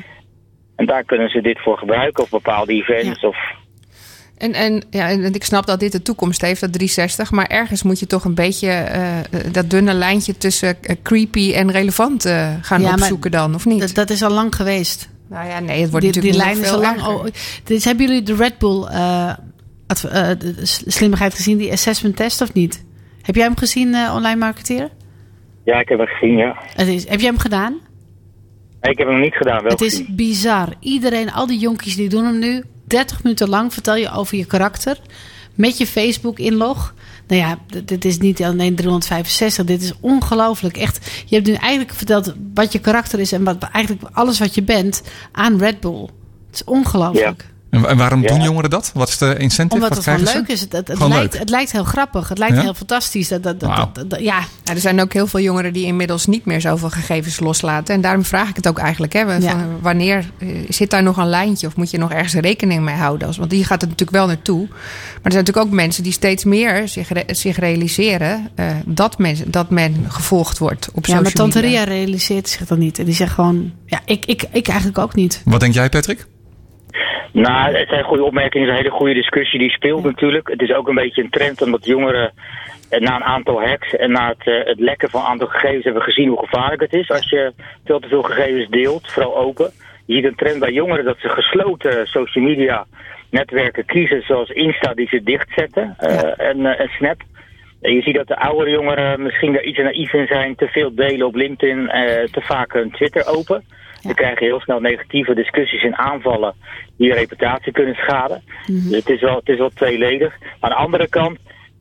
[0.75, 2.23] En daar kunnen ze dit voor gebruiken.
[2.23, 3.23] Of bepaalde events.
[3.23, 3.37] Of
[4.37, 7.31] En, en, ja, en ik snap dat dit de toekomst heeft, dat 360.
[7.31, 9.17] Maar ergens moet je toch een beetje eh,
[9.51, 13.79] dat dunne lijntje tussen eh, creepy en relevant eh, gaan Ja, opzoeken dan, of niet?
[13.79, 15.09] Dat, dat is al lang geweest.
[15.29, 17.25] nou ja, nee, het wordt die, die natuurlijk lijn nog is veel al lang.
[17.27, 19.35] Oh, dus hebben jullie de Red Bull eh, eh,
[20.39, 22.83] de- slimmigheid gezien, die assessment test of niet?
[23.21, 24.89] Heb jij hem gezien, eh, online marketeren?
[25.63, 26.55] Ja, ik heb hem gezien, ja.
[26.75, 27.71] Het is, heb jij hem gedaan?
[28.81, 30.73] Nee, ik heb hem niet gedaan, wel Het is bizar.
[30.79, 32.63] Iedereen, al die jonkies die doen hem nu.
[32.87, 34.97] 30 minuten lang vertel je over je karakter.
[35.55, 36.93] Met je Facebook-inlog.
[37.27, 39.65] Nou ja, dit is niet alleen 365.
[39.65, 40.77] Dit is ongelooflijk.
[40.77, 43.31] Echt, je hebt nu eigenlijk verteld wat je karakter is.
[43.31, 46.01] En wat, eigenlijk alles wat je bent aan Red Bull.
[46.01, 47.41] Het is ongelooflijk.
[47.41, 48.27] Wa- en waarom Ja.
[48.27, 48.91] doen jongeren dat?
[48.93, 49.73] Wat is de incentive?
[49.83, 50.53] Omdat Wat het gewoon leuk ze?
[50.53, 50.61] is.
[50.61, 51.41] Het, het, het Gewoon lijkt, leuk.
[51.41, 52.29] het lijkt heel grappig.
[52.29, 52.61] Het lijkt Ja?
[52.61, 53.27] heel fantastisch.
[53.27, 56.89] Dat, dat, ja, Ja, er zijn ook heel veel jongeren die inmiddels niet meer zoveel
[56.89, 57.95] gegevens loslaten.
[57.95, 59.13] En daarom vraag ik het ook eigenlijk.
[59.13, 59.55] Hè, van, Ja.
[59.81, 63.27] Wanneer eh, zit daar nog een lijntje of moet je nog ergens rekening mee houden?
[63.27, 64.67] Als- Want hier gaat het natuurlijk wel naartoe.
[64.67, 64.75] Maar
[65.23, 69.35] er zijn natuurlijk ook mensen die steeds meer zich, re- zich realiseren eh, dat, men,
[69.47, 71.59] dat men gevolgd wordt op ja maar Tante.
[71.59, 72.99] Ria realiseert zich dat niet.
[72.99, 73.71] En die zegt gewoon...
[73.85, 75.41] Ja, ik, ik, ik eigenlijk ook niet.
[75.45, 76.25] Wat denk jij, Patrick?
[77.31, 78.67] Nou, het zijn goede opmerkingen.
[78.67, 80.47] Het is een hele goede discussie die speelt natuurlijk.
[80.47, 82.33] Het is ook een beetje een trend omdat jongeren
[82.89, 85.83] eh, na een aantal hacks en na het, eh, het lekken van een aantal gegevens
[85.83, 87.53] hebben gezien hoe gevaarlijk het is als je
[87.85, 89.71] veel te veel gegevens deelt, vooral open.
[90.05, 92.85] Je ziet een trend bij jongeren dat ze gesloten social media
[93.29, 97.21] netwerken kiezen, zoals Insta die ze dichtzetten eh, en, eh, en Snap.
[97.81, 100.95] En je ziet dat de oudere jongeren misschien daar iets naïef in zijn, te veel
[100.95, 103.63] delen op LinkedIn, eh, te vaak hun Twitter open.
[104.07, 106.53] We krijgen heel snel negatieve discussies en aanvallen
[106.97, 108.43] die je reputatie kunnen schaden.
[108.65, 110.37] Dus het is, wel, het is wel tweeledig.
[110.59, 111.37] Aan de andere kant,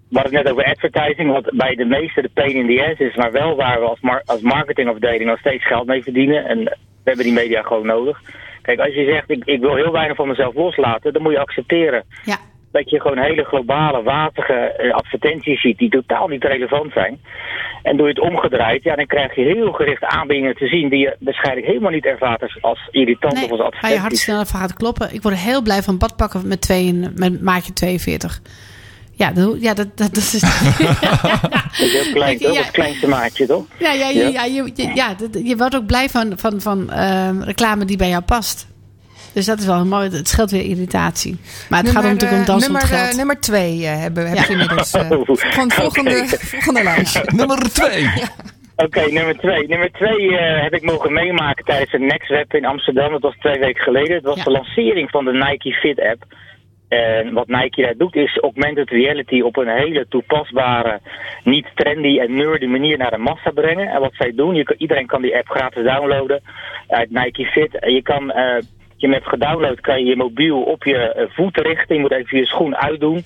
[0.08, 3.00] we hadden het net over advertising, wat bij de meeste de pain in the ass
[3.00, 6.44] is, maar wel waar we als, mar als marketingafdeling nog steeds geld mee verdienen.
[6.44, 8.20] En we hebben die media gewoon nodig.
[8.62, 11.38] Kijk, als je zegt, ik, ik wil heel weinig van mezelf loslaten, dan moet je
[11.38, 12.36] accepteren Ja.
[12.74, 17.20] Dat je gewoon hele globale, watige eh, advertenties ziet die totaal niet relevant zijn.
[17.82, 20.98] En doe je het omgedraaid, ja, dan krijg je heel gerichte aanbiedingen te zien die
[20.98, 24.60] je waarschijnlijk helemaal niet ervaart als, irritant Nee, of als waar je hart sneller van
[24.60, 25.14] gaat kloppen.
[25.14, 28.40] Ik word heel blij van badpakken met, twee, met maatje 42.
[29.12, 30.40] Ja, dat, ja, dat, dat, dat is...
[31.78, 32.54] Dat is heel klein, toch?
[32.54, 32.60] Ja.
[32.60, 33.64] Het kleinste maatje, toch?
[33.78, 34.28] ja, ja, Ja.
[34.28, 38.08] ja, ja, je, ja je wordt ook blij van, van, van ehm, reclame die bij
[38.08, 38.66] jou past.
[39.34, 40.08] Dus dat is wel mooi.
[40.10, 41.36] Het scheelt weer irritatie.
[41.68, 43.16] Maar het gaat om natuurlijk om eh, om nummer, het eh, geld.
[43.16, 44.90] nummer twee eh, hebben, ze inmiddels.
[45.38, 47.30] gewoon volgende, volgende lijst.
[47.40, 48.08] Nummer twee.
[48.76, 49.68] Oké, nummer twee.
[49.68, 53.12] Nummer twee eh, heb ik mogen meemaken tijdens de Next Web in Amsterdam.
[53.12, 54.14] Dat was twee weken geleden.
[54.16, 54.44] Het was Ja.
[54.44, 56.24] de lancering van de Nike Fit app.
[56.88, 61.00] En wat Nike daar doet is augmented reality op een hele toepasbare,
[61.44, 63.88] niet trendy en nerdy manier naar de massa brengen.
[63.88, 66.42] En wat zij doen, je kan, iedereen kan die app gratis downloaden
[66.88, 67.78] uit Nike Fit.
[67.78, 68.62] En je kan, eh,
[69.04, 71.94] je hem hebt gedownload, kan je je mobiel op je eh, voeten richten.
[71.94, 73.24] Je moet even je schoen uitdoen.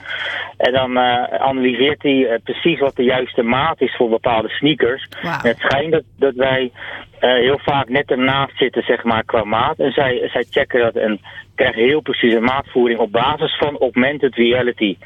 [0.57, 5.09] En dan eh, analyseert hij eh, precies wat de juiste maat is voor bepaalde sneakers.
[5.23, 6.71] En het schijnt dat, dat wij
[7.19, 9.79] heel vaak net ernaast zitten, zeg maar, qua maat.
[9.79, 11.21] En zij, zij checken dat en
[11.55, 14.97] krijgen heel precies een maatvoering op basis van augmented reality.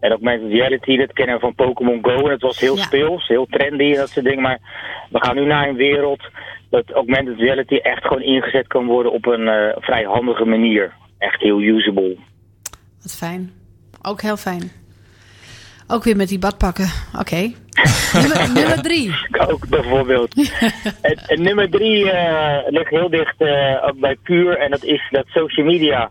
[0.00, 2.24] En augmented reality, dat kennen we van Pokémon Go.
[2.24, 2.82] En het was heel Ja.
[2.82, 4.42] speels, heel trendy en dat soort dingen.
[4.42, 4.58] Maar
[5.10, 6.22] we gaan nu naar een wereld
[6.72, 10.92] dat augmented reality echt gewoon ingezet kan worden op een eh, vrij handige manier.
[11.18, 12.16] Echt heel usable.
[13.02, 13.52] Wat fijn.
[14.02, 14.70] Ook heel fijn.
[15.88, 16.88] Ook weer met die badpakken.
[17.18, 17.40] Oké.
[18.20, 19.14] nummer, nummer drie.
[19.50, 20.34] Ook bijvoorbeeld.
[21.10, 24.58] en, en nummer drie eh, ligt heel dicht eh, ook bij Puur.
[24.58, 26.10] En dat is dat social media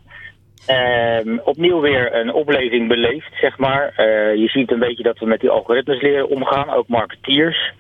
[0.66, 3.94] ehm, opnieuw weer een opleving beleeft, zeg maar.
[4.38, 7.74] Je ziet een beetje dat we met die algoritmes leren omgaan, ook marketeers.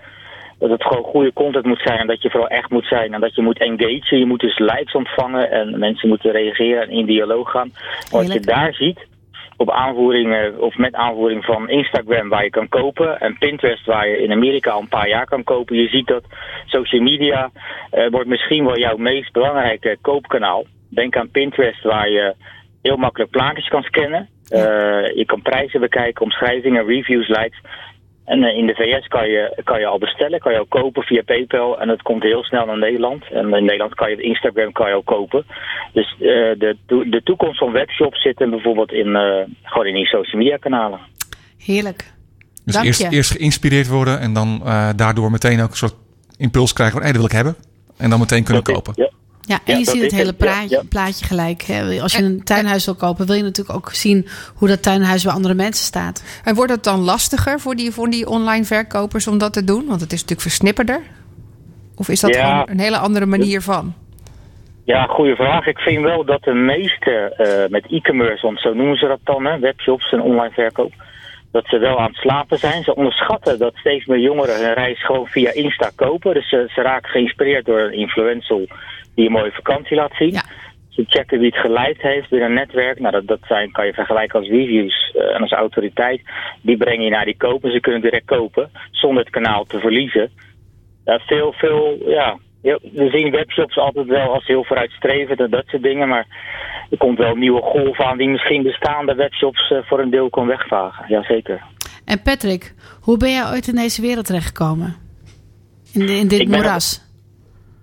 [0.61, 3.21] Dat het gewoon goede content moet zijn en dat je vooral echt moet zijn en
[3.21, 4.17] dat je moet engagen.
[4.17, 7.71] Je moet dus likes ontvangen en mensen moeten reageren en in dialoog gaan.
[8.11, 8.99] Wat je daar ziet,
[9.61, 14.07] op aanvoering eh, of met aanvoering van Instagram waar je kan kopen en Pinterest waar
[14.07, 15.75] je in Amerika al een paar jaar kan kopen.
[15.75, 16.23] Je ziet dat
[16.65, 17.51] social media
[17.91, 20.65] eh, wordt misschien wel jouw meest belangrijke koopkanaal.
[20.89, 22.35] Denk aan Pinterest waar je
[22.81, 24.29] heel makkelijk plaatjes kan scannen.
[24.49, 27.61] Eh, je kan prijzen bekijken, omschrijvingen, reviews, likes.
[28.25, 31.03] En eh, in de VS kan je, kan je al bestellen, kan je al kopen
[31.03, 31.79] via PayPal.
[31.79, 33.23] En dat komt heel snel naar Nederland.
[33.31, 35.45] En in Nederland kan je het Instagram kan je al kopen.
[35.93, 40.05] Dus eh, de, de toekomst van webshops zit hem bijvoorbeeld in, eh, gewoon in die
[40.05, 40.99] social media kanalen.
[41.57, 42.13] Heerlijk.
[42.65, 43.09] Dus Dank eerst, je.
[43.09, 45.95] eerst geïnspireerd worden en dan eh, daardoor meteen ook een soort
[46.37, 47.55] impuls krijgen van, hé, dat wil ik hebben.
[47.97, 49.03] En dan meteen kunnen Dat is- kopen.
[49.03, 49.09] ja.
[49.41, 50.25] Ja, en Ja, je dat ziet het hele.
[50.25, 50.81] Ja, plaatje, ja.
[50.89, 51.61] plaatje gelijk.
[51.61, 52.01] Hè.
[52.01, 55.33] Als je een tuinhuis wil kopen, wil je natuurlijk ook zien hoe dat tuinhuis bij
[55.33, 56.23] andere mensen staat.
[56.43, 59.85] En wordt het dan lastiger voor die, voor die online verkopers om dat te doen?
[59.87, 61.01] Want het is natuurlijk versnipperder.
[61.95, 62.49] Of is dat Ja.
[62.49, 63.93] gewoon een hele andere manier van?
[64.83, 65.65] Ja, goede vraag.
[65.67, 69.45] Ik vind wel dat de meeste eh, met e-commerce, want zo noemen ze dat dan,
[69.45, 70.93] hè, webshops en online verkoop,
[71.51, 72.83] dat ze wel aan het slapen zijn.
[72.83, 76.33] Ze onderschatten dat steeds meer jongeren hun reis gewoon via Insta kopen.
[76.33, 78.67] Dus ze, ze raken geïnspireerd door een influencer
[79.15, 80.31] die een mooie vakantie laat zien.
[80.31, 80.43] Ja.
[80.95, 82.99] Te checken wie het geleid heeft binnen een netwerk.
[82.99, 86.21] Nou, dat, dat zijn, kan je vergelijken als reviews eh, en als autoriteit.
[86.61, 87.71] Die breng je naar die kopen.
[87.71, 90.31] Ze kunnen direct kopen zonder het kanaal te verliezen.
[91.05, 92.37] Veel, veel, ja.
[92.61, 96.07] We zien webshops altijd wel als heel vooruitstrevend en dat soort dingen.
[96.07, 96.25] Maar
[96.89, 100.29] er komt wel een nieuwe golf aan die misschien bestaande webshops eh, voor een deel
[100.29, 101.05] kon wegvagen.
[101.07, 101.61] Jazeker.
[102.05, 104.95] En Patrick, hoe ben jij ooit in deze wereld terechtgekomen?
[105.93, 107.10] In, in dit Ik moeras?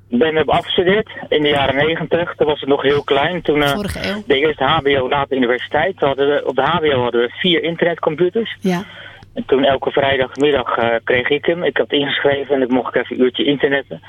[0.08, 2.34] Ik ben heb afgestudeerd in de jaren negentig.
[2.34, 3.42] Toen was het nog heel klein.
[3.42, 4.22] Toen eh, Vorige eeuw?
[4.26, 5.94] de eerste HBO, later universiteit.
[6.00, 8.56] Hadden we, op de HBO hadden we vier internetcomputers.
[8.60, 8.84] Ja.
[9.34, 11.62] En toen elke vrijdagmiddag eh, kreeg ik hem.
[11.62, 14.00] Ik had ingeschreven en ik mocht even een uurtje internetten.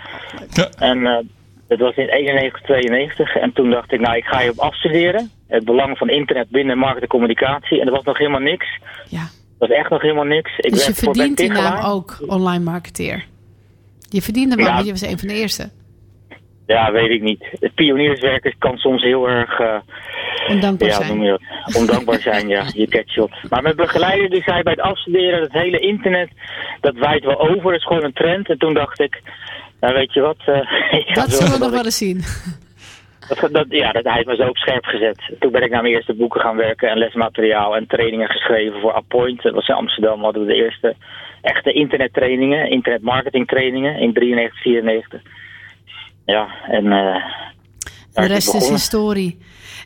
[0.50, 0.70] Ja.
[0.78, 1.18] En eh,
[1.68, 3.36] dat was in 91, 92.
[3.36, 5.32] En toen dacht ik, nou ik ga hierop afstuderen.
[5.48, 7.80] Het belang van internet binnen markt en communicatie.
[7.82, 8.80] En er was nog helemaal niks.
[9.10, 9.28] ja.
[9.60, 10.58] Er was echt nog helemaal niks.
[10.58, 13.26] Ik Dus je verdient die naam ook, online marketeer.
[14.10, 14.80] Je verdiende hem Ja.
[14.80, 15.70] je was een van de eerste.
[16.76, 17.46] Ja, weet ik niet.
[17.60, 19.60] Het pionierswerk kan soms heel erg...
[19.60, 19.76] eh,
[20.50, 21.08] Ondankbaar ja, zijn.
[21.08, 21.76] noem je dat?
[21.76, 22.64] Ondankbaar zijn, ja.
[22.74, 23.32] Je catshot.
[23.50, 26.30] Maar mijn begeleider die zei bij het afstuderen, het hele internet,
[26.82, 27.64] dat waait wel over.
[27.72, 28.50] Dat is gewoon een trend.
[28.50, 29.22] En toen dacht ik,
[29.80, 30.38] nou weet je wat?
[30.46, 32.22] eh, Dat zullen we nog wel eens zien.
[33.40, 35.22] dat, dat, ja, dat, hij heeft me zo op scherp gezet.
[35.40, 38.94] Toen ben ik naar mijn eerste boeken gaan werken en lesmateriaal en trainingen geschreven voor
[38.94, 39.42] Appoint.
[39.42, 40.96] Dat was in Amsterdam, hadden we de eerste
[41.42, 45.22] echte internettrainingen, internetmarketingtrainingen in 93, 94.
[46.30, 46.92] Ja, en...
[46.92, 47.24] eh,
[48.14, 49.38] De rest is historie.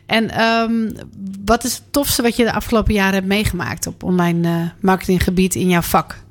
[0.06, 0.90] En ehm,
[1.44, 5.54] wat is het tofste wat je de afgelopen jaren hebt meegemaakt op online eh, marketinggebied
[5.54, 6.22] in jouw vak?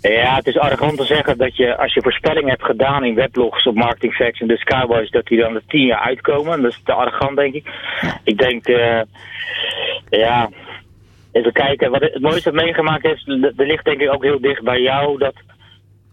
[0.00, 3.66] Ja, het is arrogant te zeggen dat je als je voorspellingen hebt gedaan in weblogs
[3.66, 6.62] op Marketing Facts en de Skyboys, dat die dan de tien jaar uitkomen.
[6.62, 7.66] Dat is te arrogant, denk ik.
[8.24, 9.00] Ik denk, eh,
[10.08, 10.48] ja,
[11.32, 11.90] even kijken.
[11.90, 15.18] Wat het mooiste wat meegemaakt heeft, er ligt denk ik ook heel dicht bij jou
[15.18, 15.34] dat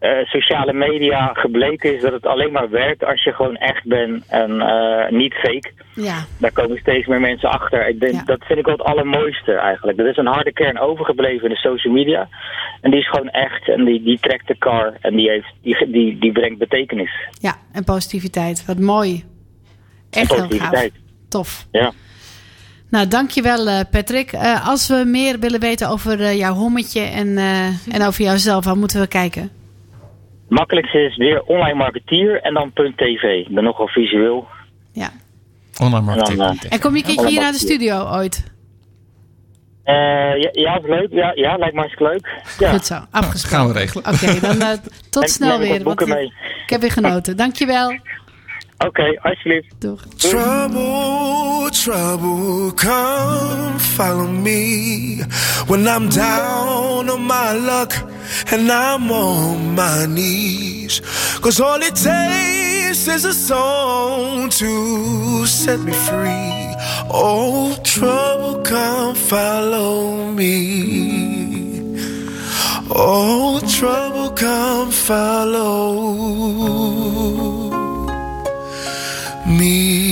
[0.02, 4.26] eh, sociale media gebleken is dat het alleen maar werkt als je gewoon echt bent
[4.28, 5.72] en eh, niet fake.
[5.96, 7.88] Ja, Daar komen steeds meer mensen achter.
[7.88, 8.24] Ik denk, Ja.
[8.24, 10.00] Dat vind ik wel het allermooiste eigenlijk.
[10.00, 12.28] Er is een harde kern overgebleven in de social media.
[12.82, 13.70] En die is gewoon echt.
[13.70, 14.94] En die, die trekt de car.
[15.02, 17.12] En die, heeft, die, die, die brengt betekenis.
[17.40, 18.66] ja, en positiviteit.
[18.66, 19.24] Wat mooi.
[20.10, 20.88] Echt heel gaaf.
[21.30, 21.66] Tof.
[21.72, 21.92] Ja.
[22.90, 24.34] Nou, dankjewel eh Patrick.
[24.66, 27.38] Als we meer willen weten over jouw hommetje en,
[27.92, 29.61] en over jouzelf, waar moeten we kijken?
[30.52, 33.24] Makkelijkste is weer online marketeer en dan .tv.
[33.24, 34.48] Ik ben nogal visueel.
[34.92, 35.10] Ja.
[35.80, 36.12] Online.
[36.12, 38.52] En dan, eh, En kom je een keertje hier naar de studio ooit?
[39.84, 39.96] Eh,
[40.42, 41.08] ja, ja, is leuk.
[41.12, 42.42] Ja, ja, lijkt me hartstikke leuk.
[42.60, 42.72] Ja.
[42.72, 43.58] Goed zo, afgesproken.
[43.58, 44.14] gaan we regelen.
[44.14, 44.78] Oké, dan eh,
[45.10, 45.84] tot En snel ik weer.
[45.84, 46.26] Want mee.
[46.64, 47.38] ik heb weer genoten.
[47.38, 48.00] Dankjewel.
[48.86, 49.74] Oké, alsjeblieft.
[49.78, 50.00] Doeg.
[50.16, 55.24] Trouble, trouble, come follow me
[55.68, 57.94] when I'm down on my luck
[58.52, 61.02] and I'm on my knees.
[61.42, 66.76] Cause all it takes is a song to set me free.
[67.08, 71.96] Oh, trouble, come follow me.
[72.90, 76.42] Oh, trouble, come follow
[79.58, 80.12] me.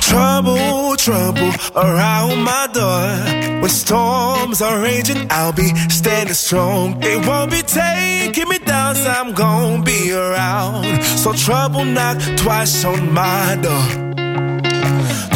[0.00, 3.60] Trouble, trouble around my door.
[3.60, 6.98] When storms are raging, I'll be standing strong.
[6.98, 11.02] They won't be taking me down, so I'm gonna be around.
[11.22, 13.86] So trouble knock twice on my door.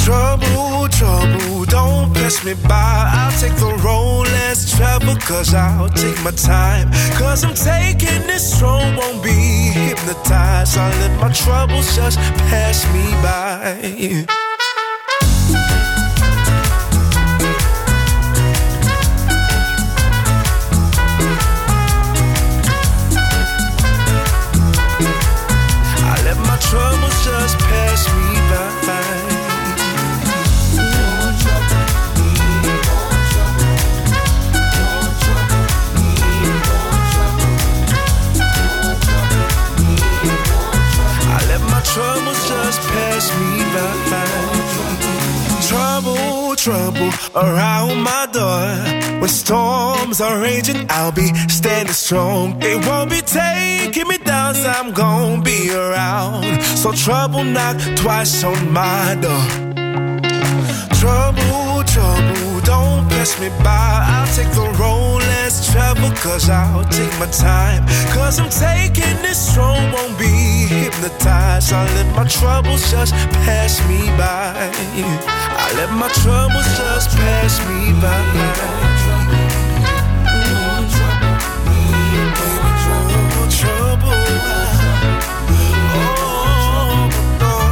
[0.04, 3.10] Trouble, trouble, don't pass me by.
[3.18, 6.86] I'll take the road less travel, cause I'll take my time.
[7.18, 9.38] Cause I'm taking this strong, won't be
[9.78, 10.78] hypnotized.
[10.78, 12.18] I'll let my troubles just
[12.50, 14.43] pass me by.
[47.36, 49.20] Around my door.
[49.20, 52.58] When storms are raging, I'll be standing strong.
[52.58, 56.62] They won't be taking me down, so I'm gonna be around.
[56.62, 59.44] So trouble knock twice on my door.
[61.00, 64.04] Trouble, trouble, don't pass me by.
[64.14, 67.84] I'll take the road less travel, cause I'll take my time.
[68.12, 71.72] Cause I'm taking this strong, won't be hypnotized.
[71.72, 73.12] I'll let my troubles just
[73.44, 75.43] pass me by.
[75.76, 78.14] Let my troubles just pass me by.
[78.56, 78.98] Oh,
[83.54, 84.14] trouble.
[85.90, 86.08] Oh,
[86.86, 87.48] oh.
[87.48, 87.66] oh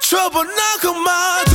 [0.00, 1.49] trouble knock on my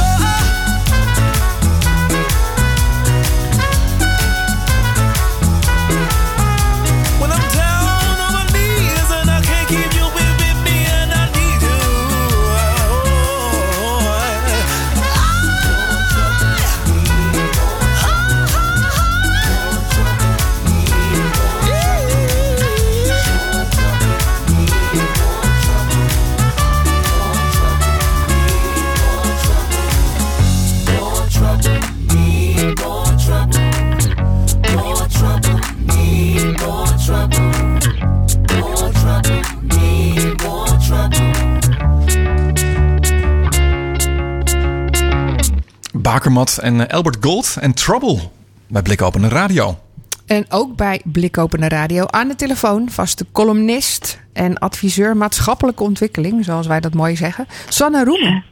[46.05, 48.19] Bakermat en eh, Albert Gold en Trouble
[48.67, 49.77] bij Blik Openen Radio.
[50.25, 56.67] En ook bij Blikopende Radio aan de telefoon vaste columnist en adviseur maatschappelijke ontwikkeling, zoals
[56.67, 58.43] wij dat mooi zeggen, Sanne Roemen.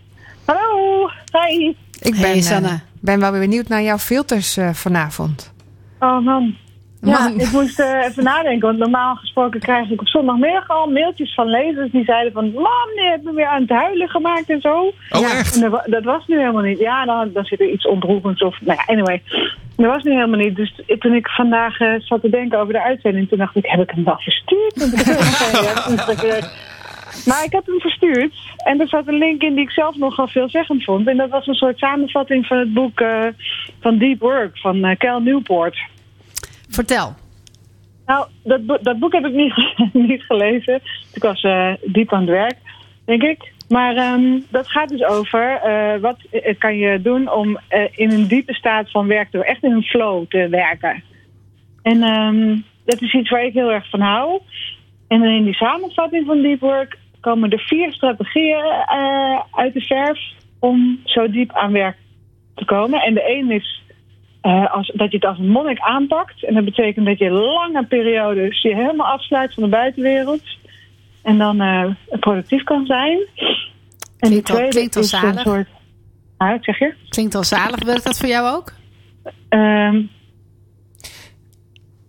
[0.46, 1.68] Hallo, hi.
[2.00, 2.80] Ik Hey, ben, eh, Sanne.
[3.00, 5.54] ben wel weer benieuwd naar jouw filters eh, vanavond.
[6.00, 6.56] Oh man.
[7.06, 11.34] Ja, ik moest eh, even nadenken, want normaal gesproken krijg ik op zondagmiddag al mailtjes
[11.34, 12.52] van lezers die zeiden van...
[12.54, 14.82] Mam, je hebt me weer aan het huilen gemaakt en zo.
[15.10, 15.32] Oh, Ja.
[15.38, 15.56] echt?
[15.56, 16.80] En dat, wa- dat was nu helemaal niet.
[16.80, 18.58] Ja, dan, dan zit er iets ontroerends of...
[18.62, 19.22] Nou ja, anyway.
[19.76, 20.56] Dat was nu helemaal niet.
[20.56, 23.30] Dus ik- toen ik vandaag eh, zat te denken over de uitzending...
[23.30, 24.74] toen dacht ik, heb ik hem wel verstuurd?
[24.76, 25.06] Want ik
[26.22, 26.44] heb.
[27.26, 28.34] Maar ik heb hem verstuurd.
[28.66, 31.08] En er zat een link in die ik zelf nogal veelzeggend vond.
[31.08, 33.26] En dat was een soort samenvatting van het boek eh,
[33.82, 35.78] van Deep Work van eh Cal Newport.
[36.74, 37.14] Vertel.
[38.06, 39.54] Nou, dat, dat boek heb ik niet,
[40.08, 40.82] niet gelezen.
[41.14, 42.58] Ik was eh, diep aan het werk,
[43.06, 43.52] denk ik.
[43.70, 47.60] Maar ehm, dat gaat dus over eh, wat eh, kan je doen om
[47.92, 51.04] in een diepe staat van werk te echt in een flow te werken.
[51.82, 54.42] En ehm, dat is iets waar ik heel erg van hou.
[55.08, 58.64] En in die samenvatting van Deep Work komen er vier strategieën
[59.52, 60.20] uit de verf
[60.60, 61.98] om zo diep aan werk
[62.56, 63.02] te komen.
[63.02, 63.83] En de een is
[64.44, 66.44] eh, als, dat je het als een monnik aanpakt.
[66.46, 70.42] En dat betekent dat je lange periodes je helemaal afsluit van de buitenwereld.
[71.22, 71.86] En dan eh,
[72.20, 73.18] productief kan zijn.
[73.38, 75.42] En Klinkt die al- klinkt al zalig.
[75.42, 75.68] soort...
[76.38, 76.94] Ah, zeg je?
[77.10, 77.84] Klinkt al zalig.
[77.84, 78.74] Werkt dat voor jou ook?
[79.50, 80.02] Ehm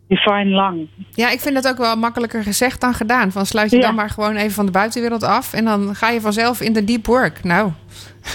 [0.09, 0.89] define lang.
[1.11, 3.33] Ja, ik vind dat ook wel makkelijker gezegd dan gedaan.
[3.33, 3.83] Van sluit je Ja.
[3.83, 6.85] dan maar gewoon even van de buitenwereld af en dan ga je vanzelf in de
[6.85, 7.45] deep work.
[7.45, 7.71] Nou,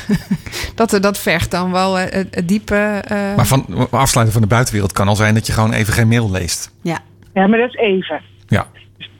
[0.75, 3.01] dat, dat vergt dan wel eh, het het diepe.
[3.07, 6.07] eh, Maar van afsluiten van de buitenwereld kan al zijn dat je gewoon even geen
[6.07, 6.71] mail leest.
[6.81, 6.99] Ja.
[7.33, 8.21] Ja, maar dat is even.
[8.47, 8.67] Ja.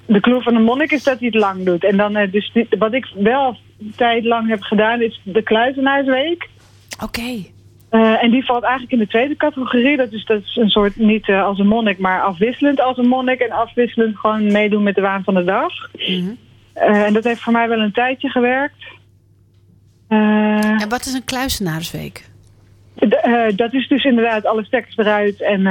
[0.06, 1.84] De clue van een monnik is dat hij het lang doet.
[1.84, 5.44] En dan, eh, dus die- wat ik wel een tijd lang heb gedaan, is de
[5.44, 6.48] kluizenaarsweek.
[7.04, 7.44] Oké.
[7.90, 9.98] Eh, en die valt eigenlijk in de tweede categorie.
[9.98, 13.08] Dat is, dat is een soort niet eh, als een monnik, maar afwisselend als een
[13.08, 13.40] monnik.
[13.40, 15.74] En afwisselend gewoon meedoen met de waan van de dag.
[15.94, 16.32] Mhm.
[16.74, 18.84] Eh, en dat heeft voor mij wel een tijdje gewerkt.
[20.08, 22.28] En wat is een kluisenaarsweek?
[23.56, 25.62] dat is dus inderdaad alle tekst eruit en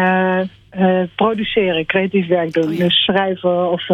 [1.16, 2.68] produceren, creatief werk doen.
[2.68, 2.84] Oh ja.
[2.84, 3.86] Dus schrijven of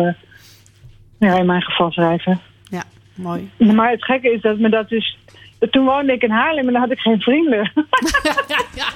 [1.19, 2.41] ja, in mijn geval schrijven.
[2.63, 2.83] Ja,
[3.15, 3.51] mooi.
[3.59, 5.19] Maar het gekke is dat me dat dus...
[5.71, 7.73] Toen woonde ik in Haarlem en dan had ik geen vrienden.
[8.49, 8.87] ja, ja.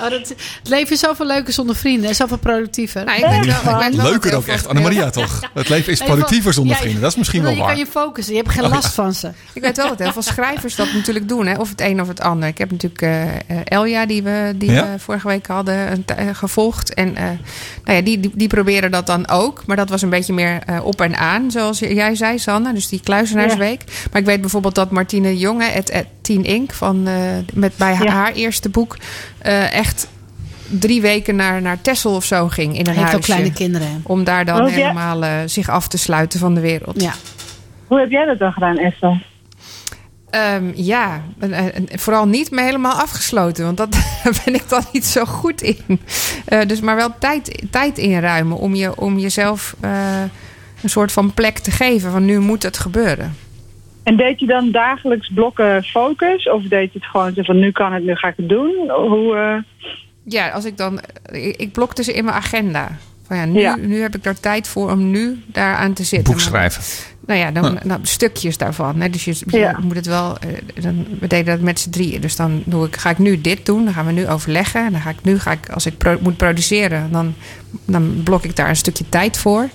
[0.00, 3.04] Oh, dat, het leven is zoveel leuker zonder vrienden en zoveel productiever.
[3.04, 4.66] nou, ik weet wel, ik wel dat Leuker ook echt.
[4.68, 5.40] Annemaria toch?
[5.54, 7.02] Het leven is productiever zonder Ja, vrienden.
[7.02, 7.66] Dat is misschien wel Je waar.
[7.68, 8.34] kan je focussen.
[8.34, 9.28] Je hebt geen last van ze.
[9.54, 11.46] Ik weet wel dat heel veel schrijvers dat natuurlijk doen.
[11.46, 11.54] Hè?
[11.58, 12.48] Of het een of het ander.
[12.48, 14.92] Ik heb natuurlijk eh, eh, Elja, die we, die Ja.
[14.92, 16.94] we vorige week hadden, een t- eh, gevolgd.
[16.94, 17.24] En eh,
[17.84, 19.66] nou ja, die, die, die proberen dat dan ook.
[19.66, 22.72] Maar dat was een beetje meer eh, op en aan, zoals jij zei, Sanne.
[22.72, 23.82] Dus die kluizenaarsweek.
[24.12, 27.14] Maar ik weet bijvoorbeeld dat Martine Jonge, het, het Tien Ink, van, eh,
[27.54, 28.12] met, bij haar, Ja.
[28.12, 28.96] haar eerste boek...
[29.38, 30.08] eh, echt
[30.70, 33.20] drie weken naar, naar Texel of zo ging in een heeft huisje.
[33.32, 33.86] kleine kinderen.
[33.88, 33.94] hè?
[34.02, 34.74] Om daar dan Oh, ja.
[34.74, 37.00] helemaal eh, zich af te sluiten van de wereld.
[37.02, 37.12] Ja.
[37.86, 39.26] Hoe heb jij dat dan gedaan, Esther?
[40.30, 41.22] Ehm, ja,
[41.88, 43.92] vooral niet me helemaal afgesloten, want dat
[44.24, 46.00] daar ben ik dan niet zo goed in.
[46.44, 49.90] Eh, dus maar wel tijd, tijd inruimen om, je, om jezelf eh,
[50.82, 53.36] een soort van plek te geven van nu moet het gebeuren.
[54.08, 56.48] En deed je dan dagelijks blokken focus?
[56.50, 58.74] Of deed je het gewoon zo van nu kan het, nu ga ik het doen?
[58.88, 59.84] Hoe, eh,
[60.24, 61.00] Ja, als ik dan,
[61.32, 62.88] ik, ik blokte ze in mijn agenda.
[63.26, 63.76] Van ja, nu, Ja.
[63.76, 66.32] nu heb ik er tijd voor om nu daaraan te zitten.
[66.32, 66.82] Boek schrijven.
[67.26, 69.00] Nou ja, dan, nou, stukjes daarvan.
[69.00, 69.10] Hè.
[69.10, 69.78] Dus je, je Ja.
[69.82, 70.36] moet het wel.
[70.38, 72.20] eh, Dan, we deden dat met z'n drieën.
[72.20, 73.84] Dus dan doe ik, ga ik nu dit doen.
[73.84, 74.84] Dan gaan we nu overleggen.
[74.84, 77.34] En dan ga ik nu, ga ik, als ik pro- moet produceren, dan,
[77.84, 79.68] dan blok ik daar een stukje tijd voor.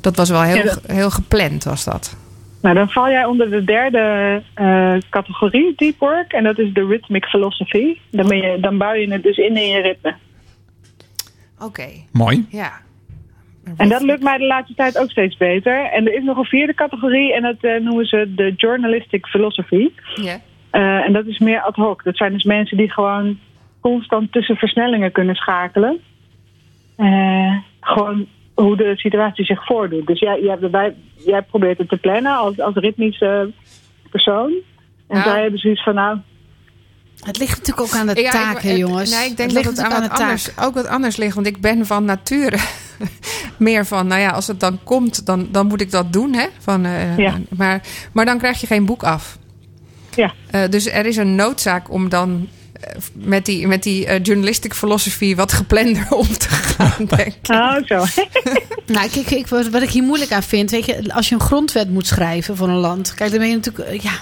[0.00, 2.16] Dat was wel heel, Ja, dat- heel gepland, was dat.
[2.62, 6.32] Nou, dan val jij onder de derde eh, categorie, deep work.
[6.32, 7.98] En dat is de rhythmic philosophy.
[8.10, 10.14] Dan, ben je, dan bouw je het dus in in je ritme.
[11.58, 12.46] Oké, Mooi.
[12.50, 12.72] ja.
[13.76, 15.84] En dat lukt mij de laatste tijd ook steeds beter.
[15.84, 19.88] En er is nog een vierde categorie en dat eh, noemen ze de journalistic philosophy.
[20.14, 20.40] Ja.
[20.70, 22.04] Eh, en dat is meer ad hoc.
[22.04, 23.38] Dat zijn dus mensen die gewoon
[23.80, 26.00] constant tussen versnellingen kunnen schakelen.
[26.96, 28.26] Eh, gewoon
[28.62, 30.06] hoe de situatie zich voordoet.
[30.06, 33.52] Dus jij, probeert het te plannen als, als ritmische
[34.10, 34.52] persoon.
[35.08, 35.22] En Ja.
[35.22, 36.18] zij hebben zoiets van, nou,
[37.18, 39.10] Het ligt natuurlijk ook aan de Ja, taak, ik- hè, jongens.
[39.18, 41.34] Nee, ik denk het dat het aan natuurlijk wat anders, ook wat anders ligt.
[41.34, 42.56] Want ik ben van nature
[43.58, 46.32] meer van, nou ja, als het dan komt, dan, dan moet ik dat doen.
[46.34, 46.46] Hè?
[46.58, 47.34] Van, eh, Ja.
[47.56, 47.82] maar,
[48.12, 49.38] maar dan krijg je geen boek af.
[50.14, 50.32] Ja.
[50.50, 52.48] Eh, dus er is een noodzaak om dan
[53.12, 57.50] met die, met die eh, journalistic philosophy wat geplander om te gaan, denk ik.
[57.50, 58.04] Oh, zo.
[58.86, 61.40] Nou, kijk, ik, wat wat ik hier moeilijk aan vind, weet je, als je een
[61.40, 64.12] grondwet moet schrijven voor een land, kijk, dan ben je natuurlijk, eh, ja,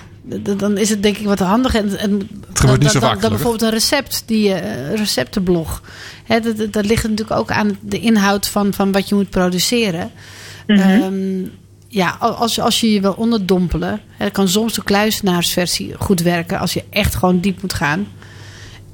[0.56, 1.74] dan is het denk ik wat handig.
[1.74, 3.30] En, en Het gebeurt niet zo dan, vaak, dan gelukkig.
[3.30, 5.82] bijvoorbeeld een recept, die eh, receptenblog.
[6.24, 9.30] Hè, dat, dat, dat ligt natuurlijk ook aan de inhoud van, van wat je moet
[9.30, 10.10] produceren.
[10.66, 11.42] Ehm,
[11.88, 16.20] ja, al- als, als je je wil onderdompelen, hè, dan kan soms de kluisenaarsversie goed
[16.20, 18.06] werken als je echt gewoon diep moet gaan.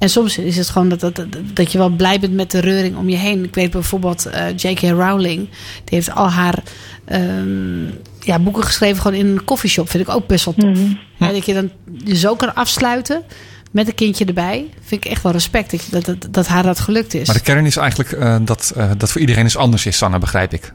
[0.03, 2.59] En soms is het gewoon dat, dat, dat, dat je wel blij bent met de
[2.59, 3.43] reuring om je heen.
[3.43, 4.79] Ik weet bijvoorbeeld eh, J.K.
[4.79, 5.49] Rowling.
[5.83, 6.63] Die heeft al haar
[7.05, 7.85] ehm,
[8.19, 9.89] ja, boeken geschreven gewoon in een koffieshop.
[9.89, 10.79] Vind ik ook best wel tof.
[11.17, 11.71] Hè, dat je dan
[12.03, 13.23] je zo kan afsluiten
[13.71, 14.69] met een kindje erbij.
[14.81, 17.27] Vind ik echt wel respect dat, dat, dat, dat haar dat gelukt is.
[17.27, 20.19] Maar de kern is eigenlijk eh, dat, eh, dat voor iedereen is anders is, Sanne,
[20.19, 20.73] begrijp ik.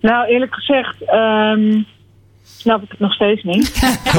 [0.00, 1.82] Nou, eerlijk gezegd, ehm,
[2.60, 3.68] snap ik het nog steeds niet.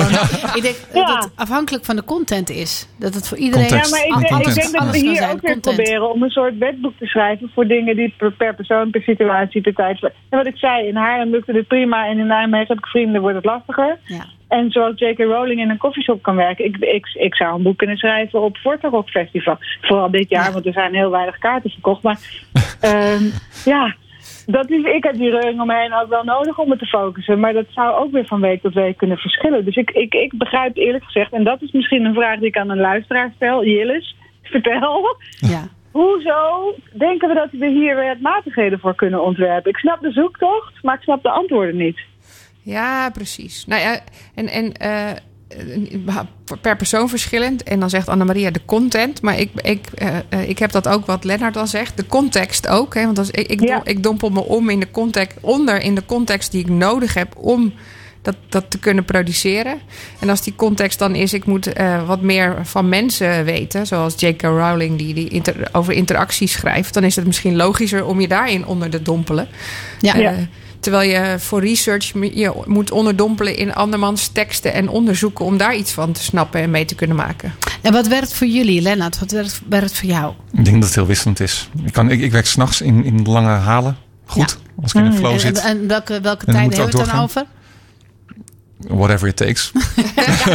[0.57, 1.05] ik denk Ja.
[1.05, 2.87] dat het afhankelijk van de content is.
[2.99, 3.91] Dat het voor iedereen Context.
[3.91, 5.75] Ja, maar ik, Aan denk- ik denk dat we hier zijn, ook weer content.
[5.75, 9.61] proberen om een soort wetboek te schrijven voor dingen die per, per persoon, per situatie,
[9.61, 10.03] per tijd.
[10.03, 13.21] En wat ik zei, in Haarlem lukte het prima en in Nijmegen heb ik vrienden,
[13.21, 13.97] wordt het lastiger.
[14.05, 14.25] Ja.
[14.47, 15.17] En zoals J.K.
[15.19, 18.57] Rowling in een koffieshop kan werken, ik, ik, ik zou een boek kunnen schrijven op
[18.57, 19.57] Forte Rock Festival.
[19.81, 22.03] Vooral dit jaar, want er zijn heel weinig kaarten verkocht.
[22.03, 22.19] Maar
[22.79, 23.23] ehm,
[23.65, 23.95] ja,
[24.51, 26.85] dat is, ik heb die reuring om me heen ook wel nodig om me te
[26.85, 27.39] focussen.
[27.39, 29.65] Maar dat zou ook weer van week tot week kunnen verschillen.
[29.65, 32.57] Dus ik, ik, ik begrijp eerlijk gezegd, en dat is misschien een vraag die ik
[32.57, 35.17] aan een luisteraar stel, Jillis, vertel.
[35.39, 35.67] Ja.
[35.91, 39.71] Hoezo denken we dat we hier wetmatigheden voor kunnen ontwerpen?
[39.71, 41.99] Ik snap de zoektocht, maar ik snap de antwoorden niet.
[42.63, 43.65] Ja, precies.
[43.65, 43.99] Nou ja,
[44.35, 45.11] en, en eh,
[46.61, 47.63] per persoon verschillend.
[47.63, 49.21] En dan zegt Annemaria de content.
[49.21, 51.97] Maar ik, ik, eh, eh, ik heb dat ook wat Lennart al zegt.
[51.97, 52.93] De context ook.
[52.93, 53.05] Hè?
[53.05, 53.73] Want als, ik, ik, Ja.
[53.75, 57.13] dom- ik dompel me om in de context, onder in de context die ik nodig
[57.13, 57.73] heb om
[58.21, 59.79] dat, dat te kunnen produceren.
[60.19, 63.87] En als die context dan is, ik moet eh, wat meer van mensen weten.
[63.87, 64.41] Zoals J.K.
[64.41, 66.93] Rowling die, die inter- over interacties schrijft.
[66.93, 69.47] Dan is het misschien logischer om je daarin onder te dompelen.
[69.99, 70.15] Ja.
[70.19, 70.33] Eh,
[70.81, 75.91] terwijl je voor research je moet onderdompelen in andermans teksten en onderzoeken om daar iets
[75.91, 77.53] van te snappen en mee te kunnen maken.
[77.81, 79.19] En wat werkt voor jullie, Lennart?
[79.19, 80.33] Wat werkt, werkt voor jou?
[80.51, 81.69] Ik denk dat het heel wisselend is.
[81.85, 83.97] Ik, kan, ik, ik werk s'nachts in, in lange halen.
[84.25, 85.57] Goed, als ik in een flow En, zit.
[85.57, 87.45] en welke, welke tijden het hebben we het dan over?
[88.87, 89.71] Whatever it takes.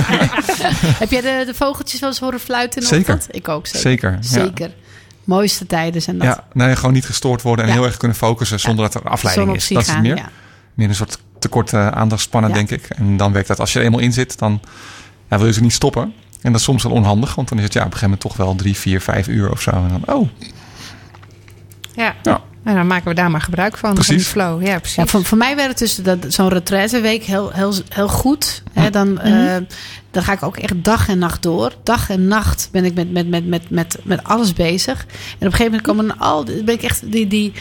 [1.03, 3.18] Heb jij de, de vogeltjes wel eens horen fluiten Zeker.
[3.31, 4.18] Ik ook zeker.
[4.20, 4.86] Zeker, ja.
[5.27, 6.27] Mooiste tijden zijn dat.
[6.27, 7.77] Ja, nee, gewoon niet gestoord worden en Ja.
[7.77, 9.68] heel erg kunnen focussen zonder dat er afleiding is.
[9.68, 10.16] Dat is het meer.
[10.16, 10.31] ja.
[10.74, 12.57] Meer een soort tekort uh, aandachtspannen, Ja.
[12.57, 12.89] denk ik.
[12.89, 13.61] En dan werkt dat.
[13.61, 14.61] Als je er eenmaal in zit, dan
[15.31, 16.03] ja, wil je ze niet stoppen.
[16.43, 18.37] En dat is soms wel onhandig, want dan is het ja, op een gegeven moment
[18.37, 19.70] toch wel drie, vier, vijf uur of zo.
[19.70, 20.29] En dan, oh,
[21.95, 22.36] Ja.
[22.67, 24.27] En dan maken we daar maar gebruik van, van die Precies.
[24.27, 24.67] flow.
[24.67, 24.97] Ja, precies.
[24.97, 28.62] Ja, voor, voor mij werkt dus dat, zo'n retraiteweek heel, heel, heel goed.
[28.73, 29.57] Hè, dan, eh,
[30.11, 31.73] dan ga ik ook echt dag en nacht door.
[31.83, 34.99] Dag en nacht ben ik met, met, met, met, met, met alles bezig.
[34.99, 37.53] En op een gegeven moment komen dan al, ben ik echt die, die,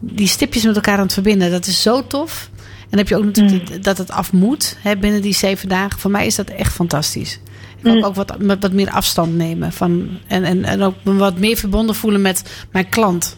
[0.00, 1.50] die stipjes met elkaar aan het verbinden.
[1.50, 2.50] Dat is zo tof.
[2.56, 5.68] En dan heb je ook natuurlijk die- dat het af moet hè, binnen die zeven
[5.68, 5.98] dagen.
[6.00, 7.40] Voor mij is dat echt fantastisch.
[7.84, 9.72] Ook, ook wat, met wat meer afstand nemen.
[9.72, 12.42] Van, en, en, en ook me wat meer verbonden voelen met
[12.72, 13.36] mijn klant.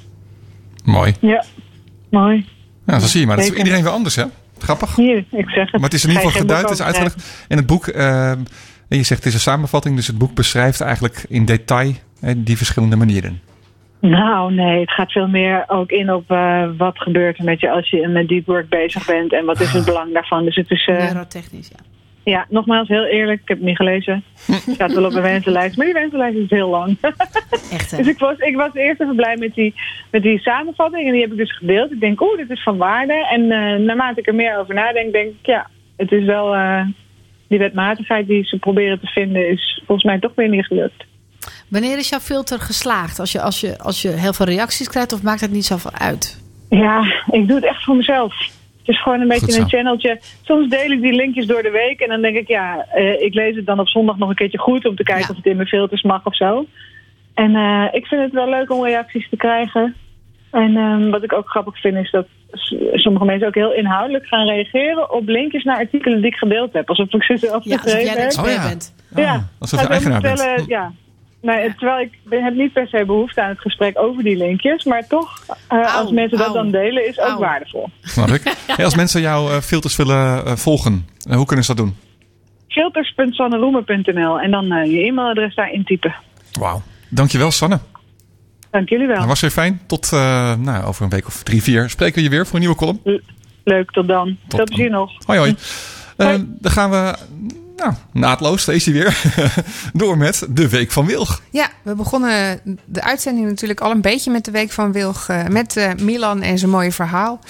[0.86, 1.14] Mooi.
[1.20, 1.44] Ja,
[2.10, 2.46] mooi.
[2.86, 3.36] Ja, zo zie je maar.
[3.36, 4.24] Dat is voor iedereen weer anders, hè?
[4.58, 4.96] Grappig.
[4.96, 5.72] Hier, ik zeg het.
[5.72, 7.44] Maar het is in ieder geval geduid, het is uitgelegd.
[7.48, 8.46] En het boek, eh, en
[8.88, 11.92] je zegt het is een samenvatting, dus het boek beschrijft eigenlijk in detail
[12.36, 13.40] die verschillende manieren.
[14.00, 17.70] Nou, nee, het gaat veel meer ook in op eh, wat gebeurt er met je
[17.70, 20.44] als je met deep work bezig bent en wat is het belang daarvan.
[20.44, 21.95] Dus het is, eh, Neurotechnisch, ja.
[22.30, 24.22] Ja, nogmaals heel eerlijk, ik heb het niet gelezen.
[24.46, 26.96] Het staat wel op mijn wensenlijst, maar die wensenlijst is heel lang.
[27.70, 27.96] Echt hè?
[28.02, 29.74] dus ik was, ik was eerst even blij met die,
[30.10, 31.92] met die samenvatting en die heb ik dus gedeeld.
[31.92, 33.26] Ik denk, oeh, dit is van waarde.
[33.30, 35.66] En eh, naarmate ik er meer over nadenk, denk ik, ja,
[35.96, 36.80] het is wel eh,
[37.48, 41.04] die wetmatigheid die ze proberen te vinden, is volgens mij toch weer niet gelukt.
[41.68, 43.18] Wanneer is jouw filter geslaagd?
[43.18, 45.92] Als je, als, je, als je heel veel reacties krijgt of maakt het niet zoveel
[45.92, 46.44] uit?
[46.68, 48.34] Ja, ik doe het echt voor mezelf.
[48.86, 50.20] Het is gewoon een beetje een channeltje.
[50.42, 53.34] Soms deel ik die linkjes door de week en dan denk ik, ja, eh, ik
[53.34, 55.30] lees het dan op zondag nog een keertje goed om te kijken Ja.
[55.30, 56.66] of het in mijn filters mag of zo.
[57.34, 59.94] En eh, ik vind het wel leuk om reacties te krijgen.
[60.50, 62.26] En ehm, wat ik ook grappig vind is dat
[62.92, 66.88] sommige mensen ook heel inhoudelijk gaan reageren op linkjes naar artikelen die ik gedeeld heb.
[66.88, 68.32] Alsof ik ze zelf Ja, geschreven heb.
[68.38, 68.68] Oh ja.
[68.68, 68.94] bent.
[69.16, 70.40] Ja, Ah, alsof je eigenaar bent.
[70.40, 70.92] vertellen, Ja.
[71.46, 74.84] Nee, terwijl ik ben, heb niet per se behoefte aan het gesprek over die linkjes.
[74.84, 77.88] Maar toch, eh, als mensen dat dan delen, is ook waardevol.
[78.02, 78.42] Snap ik.
[78.76, 81.96] Hey, als mensen jouw eh, filters willen eh, volgen, hoe kunnen ze dat doen?
[82.68, 86.14] Filters.sanneroemer.nl en dan eh, je e-mailadres daar intypen.
[86.60, 86.82] Wauw.
[87.08, 87.78] Dankjewel, Sanne.
[88.70, 89.16] Dank jullie wel.
[89.16, 89.80] Dat was weer fijn.
[89.86, 92.60] Tot eh, nou, over een week of drie, vier spreken we je weer voor een
[92.60, 93.00] nieuwe column.
[93.64, 94.36] Leuk, tot dan.
[94.48, 94.98] Tot Veel plezier dan.
[94.98, 95.12] nog.
[95.26, 95.54] Hoi, hoi.
[96.16, 96.44] Eh, Hoi.
[96.60, 97.14] dan gaan we
[97.76, 99.22] nou, naadloos steeds weer
[99.92, 101.42] door met de Week van Wilg.
[101.50, 105.28] Ja, we begonnen de uitzending natuurlijk al een beetje met de Week van Wilg.
[105.28, 107.40] eh, met eh, Milan en zijn mooie verhaal.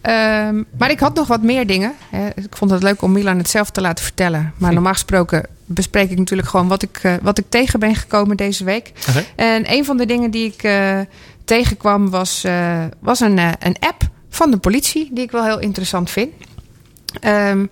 [0.00, 1.92] Ehm, maar ik had nog wat meer dingen.
[2.34, 4.52] Ik vond het leuk om Milan het zelf te laten vertellen.
[4.56, 8.36] Maar normaal gesproken bespreek ik natuurlijk gewoon wat ik, eh, wat ik tegen ben gekomen
[8.36, 8.92] deze week.
[9.36, 10.68] En een van de dingen die ik
[11.44, 12.44] tegenkwam was,
[13.00, 16.32] was een, een app van de politie, die ik wel heel interessant vind.
[17.20, 17.66] Ehm,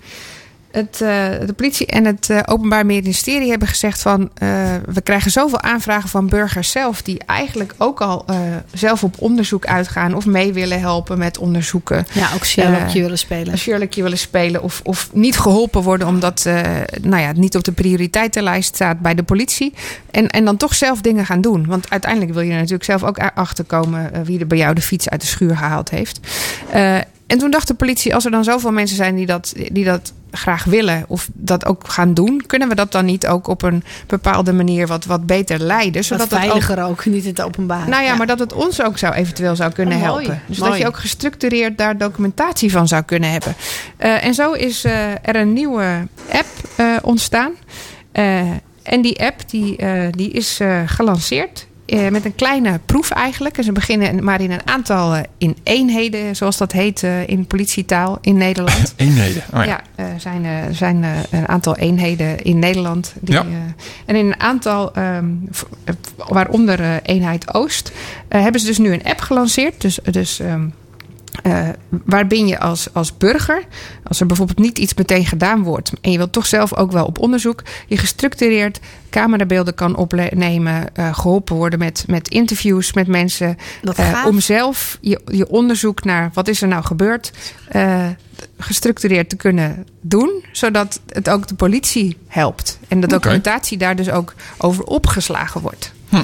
[0.74, 4.30] het, eh, de politie en het eh, Openbaar Ministerie hebben gezegd van...
[4.34, 4.48] eh,
[4.86, 7.02] we krijgen zoveel aanvragen van burgers zelf...
[7.02, 8.24] die eigenlijk ook al
[8.72, 10.14] zelf op onderzoek uitgaan...
[10.14, 12.06] of mee willen helpen met onderzoeken.
[12.12, 13.58] Ja, ook Sherlockje willen spelen.
[13.58, 16.08] Sherlockje willen spelen of, of niet geholpen worden...
[16.08, 16.44] omdat
[17.02, 19.74] nou ja, het niet op de prioriteitenlijst staat bij de politie.
[20.10, 21.66] En, en dan toch zelf dingen gaan doen.
[21.66, 24.24] Want uiteindelijk wil je er natuurlijk zelf ook achterkomen...
[24.24, 26.20] wie er bij jou de fiets uit de schuur gehaald heeft.
[27.26, 30.12] En toen dacht de politie, als er dan zoveel mensen zijn die dat, die dat
[30.36, 33.84] graag willen of dat ook gaan doen, kunnen we dat dan niet ook op een
[34.06, 36.04] bepaalde manier wat, wat beter leiden?
[36.04, 37.06] Zodat het ook, veiliger ook.
[37.06, 37.88] niet in het openbaar.
[37.88, 40.42] nou ja, maar dat het ons ook zou eventueel zou kunnen Oh, helpen.
[40.46, 40.70] Dus Mooi.
[40.70, 43.54] dat je ook gestructureerd daar documentatie van zou kunnen hebben.
[43.96, 47.52] Eh, en zo is eh, er een nieuwe app eh, ontstaan.
[48.82, 49.76] En die app die,
[50.10, 51.66] die is gelanceerd.
[51.86, 53.58] Eh, met een kleine proef eigenlijk.
[53.58, 57.46] En ze beginnen maar in een aantal eh, in eenheden, zoals dat heet eh, in
[57.46, 58.94] politietaal in Nederland.
[58.96, 59.42] Eenheden.
[59.54, 59.80] Oh ja.
[59.96, 63.14] Ja, zijn, zijn een aantal eenheden in Nederland.
[63.20, 63.44] Die, Ja.
[64.06, 65.24] en in een aantal, ehm,
[65.84, 65.94] eh,
[66.28, 67.92] waaronder eenheid Oost,
[68.28, 69.80] hebben ze dus nu een app gelanceerd.
[69.80, 70.40] Dus, dus
[71.42, 71.68] ehm, eh,
[72.04, 73.64] waarbij je als, als burger,
[74.04, 77.06] als er bijvoorbeeld niet iets meteen gedaan wordt en je wilt toch zelf ook wel
[77.06, 78.80] op onderzoek, je gestructureerd
[79.14, 84.98] camerabeelden kan opnemen, eh, geholpen worden met, met interviews met mensen, Dat eh, om zelf
[85.00, 87.32] je, je onderzoek naar wat is er nou gebeurd,
[87.68, 88.06] eh,
[88.58, 94.10] gestructureerd te kunnen doen, zodat het ook de politie helpt en de documentatie daar dus
[94.10, 95.92] ook over opgeslagen wordt.
[96.08, 96.22] Hm.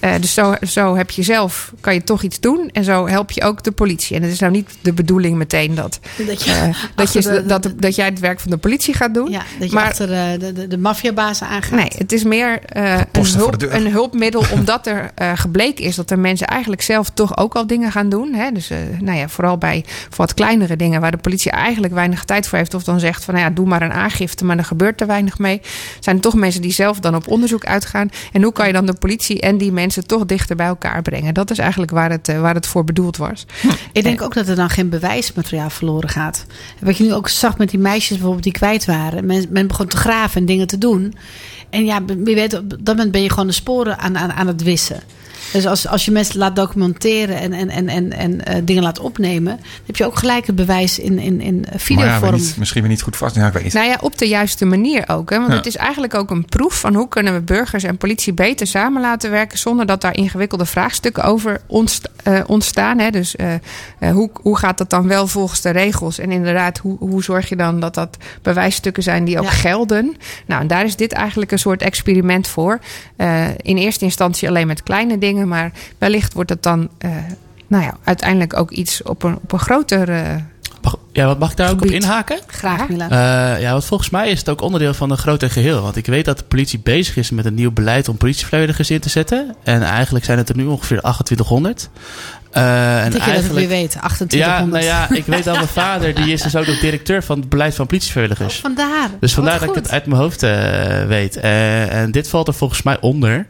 [0.00, 3.30] Eh, dus zo, zo heb je zelf, kan je toch iets doen en zo help
[3.30, 4.16] je ook de politie.
[4.16, 7.46] En het is nou niet de bedoeling meteen dat, Dat je, eh, dat, je, de-
[7.46, 9.30] dat, dat jij het werk van de politie gaat doen.
[9.30, 11.70] ja, dat je maar- achter de, de, de, de maffiabazen aangaat.
[11.78, 16.10] Nee, het is meer eh, een, hulp, een hulpmiddel omdat er eh, gebleken is dat
[16.10, 18.34] er mensen eigenlijk zelf toch ook al dingen gaan doen.
[18.34, 18.50] Hè?
[18.52, 22.24] Dus eh, nou ja, vooral bij voor wat kleinere dingen waar de politie eigenlijk weinig
[22.24, 22.74] tijd voor heeft.
[22.74, 25.38] Of dan zegt van nou ja, doe maar een aangifte, maar er gebeurt er weinig
[25.38, 25.60] mee.
[26.00, 28.08] Zijn er toch mensen die zelf dan op onderzoek uitgaan.
[28.32, 31.34] En hoe kan je dan de politie en die mensen toch dichter bij elkaar brengen?
[31.34, 33.46] Dat is eigenlijk waar het, eh, waar het voor bedoeld was.
[33.92, 36.46] Ik denk ook dat er dan geen bewijsmateriaal verloren gaat.
[36.80, 39.26] Wat je nu ook zag met die meisjes bijvoorbeeld die kwijt waren.
[39.26, 41.14] Men, men begon te graven en dingen te doen.
[41.70, 44.46] En ja, wie weet, op dat moment ben je gewoon de sporen aan, aan, aan
[44.46, 45.02] het wissen.
[45.52, 48.98] Dus als, als je mensen laat documenteren en, en, en, en, en eh, dingen laat
[48.98, 49.56] opnemen...
[49.56, 52.34] dan heb je ook gelijk het bewijs in, in, in Maar ja, videovorm.
[52.34, 53.34] niet, misschien weer niet goed vast.
[53.36, 53.72] Ja, ik weet niet.
[53.72, 55.30] Nou ja, op de juiste manier ook.
[55.30, 55.36] Hè?
[55.38, 55.56] Want Ja.
[55.56, 59.02] het is eigenlijk ook een proef van hoe kunnen we burgers en politie beter samen
[59.02, 61.60] laten werken zonder dat daar ingewikkelde vraagstukken over
[62.22, 62.98] eh, ontstaan.
[62.98, 63.10] Hè?
[63.10, 63.54] Dus eh,
[63.98, 66.18] eh, hoe, hoe gaat dat dan wel volgens de regels?
[66.18, 69.50] En inderdaad, hoe, hoe zorg je dan dat dat bewijsstukken zijn die ook Ja.
[69.50, 70.16] gelden?
[70.46, 72.78] Nou, en daar is dit eigenlijk een soort experiment voor.
[73.16, 76.88] Eh, in eerste instantie alleen met kleine dingen, maar wellicht wordt het dan.
[76.98, 77.10] eh,
[77.66, 80.08] nou ja, uiteindelijk ook iets op een, op een groter.
[80.08, 80.34] eh,
[80.82, 82.38] Mag, ja, wat mag ik daar ook op inhaken?
[82.46, 83.10] Graag, Milan.
[83.10, 85.82] Eh, ja, want volgens mij is het ook onderdeel van een groter geheel.
[85.82, 89.00] Want ik weet dat de politie bezig is met een nieuw beleid om politievrijwilligers in
[89.00, 89.54] te zetten.
[89.62, 91.88] En eigenlijk zijn het er nu ongeveer 2800.
[92.50, 94.70] Eh, en dat je dat weer weet, Ja, 2800.
[94.70, 97.48] nou ja, ik weet dat mijn vader, die is dus ook nog directeur van het
[97.48, 98.56] beleid van politievrijwilligers.
[98.56, 99.08] Vandaar.
[99.20, 101.36] Dus vandaar dat ik het uit mijn hoofd eh, weet.
[101.36, 103.46] Eh, en dit valt er volgens mij onder.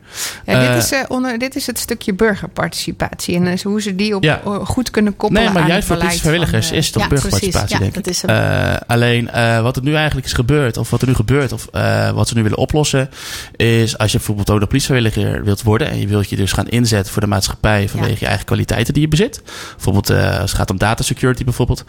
[0.46, 3.34] Ja, dit, is, onder, dit is het stukje burgerparticipatie.
[3.34, 4.40] En hoe ze die op, Ja.
[4.64, 7.08] goed kunnen koppelen Nee, maar aan juist voor het beleid politievrijwilligers van, is toch ja,
[7.08, 7.94] burgerparticipatie, precies.
[7.94, 8.04] denk Ja, ik.
[8.04, 8.78] dat is hem.
[8.86, 9.30] Alleen
[9.62, 11.68] wat er nu eigenlijk is gebeurd, of wat er nu gebeurt, of
[12.14, 13.10] wat ze nu willen oplossen,
[13.56, 16.68] is als je bijvoorbeeld ook een politievrijwilliger wilt worden en je wilt je dus gaan
[16.68, 18.46] inzetten voor de maatschappij vanwege je eigen
[18.92, 19.42] die je bezit.
[19.74, 21.84] Bijvoorbeeld eh, als het gaat om data security bijvoorbeeld.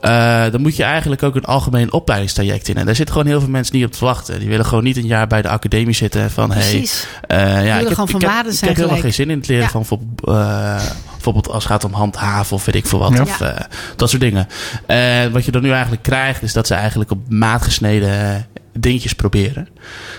[0.00, 2.76] eh, dan moet je eigenlijk ook een algemeen opleidingstraject in.
[2.76, 4.38] En daar zitten gewoon heel veel mensen niet op te wachten.
[4.38, 7.06] Die willen gewoon niet een jaar bij de academie zitten van hey, Precies.
[7.26, 9.30] eh, ja, ik heb, gewoon van ik heb, waarde ik zijn heb helemaal geen zin
[9.30, 9.70] in het leren Ja.
[9.70, 10.82] van bijvoorbeeld, eh,
[11.12, 13.12] bijvoorbeeld als het gaat om handhaven of weet ik veel wat.
[13.12, 13.22] Ja.
[13.22, 13.56] Of eh,
[13.96, 14.46] dat soort dingen.
[14.86, 18.46] En wat je dan nu eigenlijk krijgt is dat ze eigenlijk op maat gesneden
[18.78, 19.68] dingetjes proberen.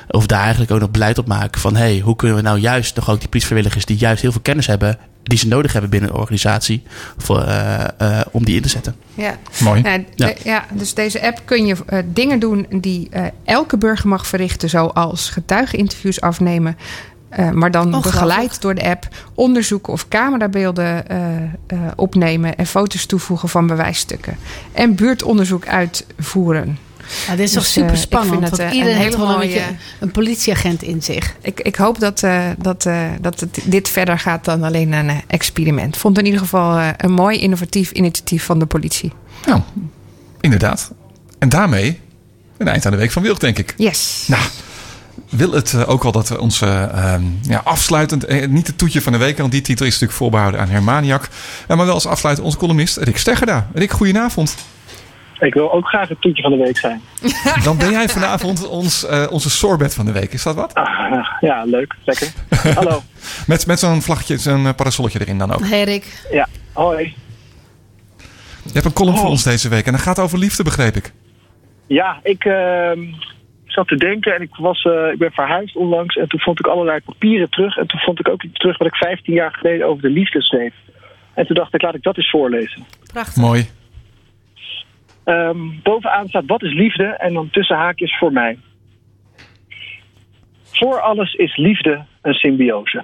[0.07, 2.95] Of daar eigenlijk ook nog beleid op maken van hey, hoe kunnen we nou juist
[2.95, 6.09] nog ook die politievrijwilligers die juist heel veel kennis hebben, die ze nodig hebben binnen
[6.09, 6.83] een organisatie,
[7.17, 8.95] voor, eh, eh, om die in te zetten.
[9.13, 9.37] Ja.
[9.59, 9.81] Mooi.
[10.15, 14.27] Ja, ja, dus deze app kun je eh, dingen doen die eh, elke burger mag
[14.27, 16.77] verrichten, zoals getuigeninterviews afnemen.
[17.29, 21.17] eh, maar dan begeleid door de app onderzoeken of camerabeelden eh,
[21.67, 24.37] eh, opnemen en foto's toevoegen van bewijsstukken.
[24.71, 26.77] En buurtonderzoek uitvoeren.
[27.27, 28.41] Ja, dit is toch Dus, eh, super spannend.
[28.41, 29.65] want eh, iedereen een heeft wel een, mooie- beetje
[29.99, 31.35] een politieagent in zich.
[31.41, 35.21] Ik, ik hoop dat, eh, dat, eh, dat het dit verder gaat dan alleen een
[35.27, 35.97] experiment.
[35.97, 39.11] Vond in ieder geval een mooi innovatief initiatief van de politie.
[39.45, 39.61] Nou,
[40.41, 40.91] inderdaad.
[41.39, 41.99] En daarmee
[42.57, 43.73] een eind aan de week van Wilg, denk ik.
[43.77, 44.23] Yes.
[44.27, 44.41] Nou,
[45.29, 49.01] wil het ook al dat we ons eh, ehm, ja, afsluitend, eh, niet het toetje
[49.01, 51.29] van de week, want die titel is natuurlijk voorbehouden aan Hermaniak.
[51.67, 53.67] Maar wel als afsluiter onze columnist Rick Steggerda.
[53.73, 54.55] Rick, goedenavond.
[55.39, 57.01] Ik wil ook graag het toetje van de week zijn.
[57.63, 60.33] Dan ben jij vanavond ons, eh, onze sorbet van de week.
[60.33, 60.73] Is dat wat?
[60.73, 61.95] Ah, ja, leuk.
[62.05, 62.27] Lekker.
[62.75, 63.01] Hallo.
[63.47, 65.67] Met, met zo'n vlaggetje, zo'n eh, parasolletje erin dan ook.
[65.67, 66.25] Hey Rick.
[66.31, 67.15] Ja, hoi.
[68.63, 69.31] Je hebt een column voor Oh.
[69.31, 71.11] ons deze week en dat gaat over liefde, begreep ik.
[71.87, 72.99] Ja, ik ehm,
[73.65, 76.15] zat te denken en ik, was, eh, ik ben verhuisd onlangs.
[76.15, 77.77] En toen vond ik allerlei papieren terug.
[77.77, 80.41] En toen vond ik ook iets terug wat ik 15 jaar geleden over de liefde
[80.41, 80.73] schreef.
[81.33, 82.85] En toen dacht ik, laat ik dat eens voorlezen.
[83.13, 83.35] Prachtig.
[83.43, 83.69] Mooi.
[85.23, 88.57] Ehm, bovenaan staat wat is liefde en dan tussen haakjes voor mij.
[90.63, 93.03] Voor alles is liefde een symbiose.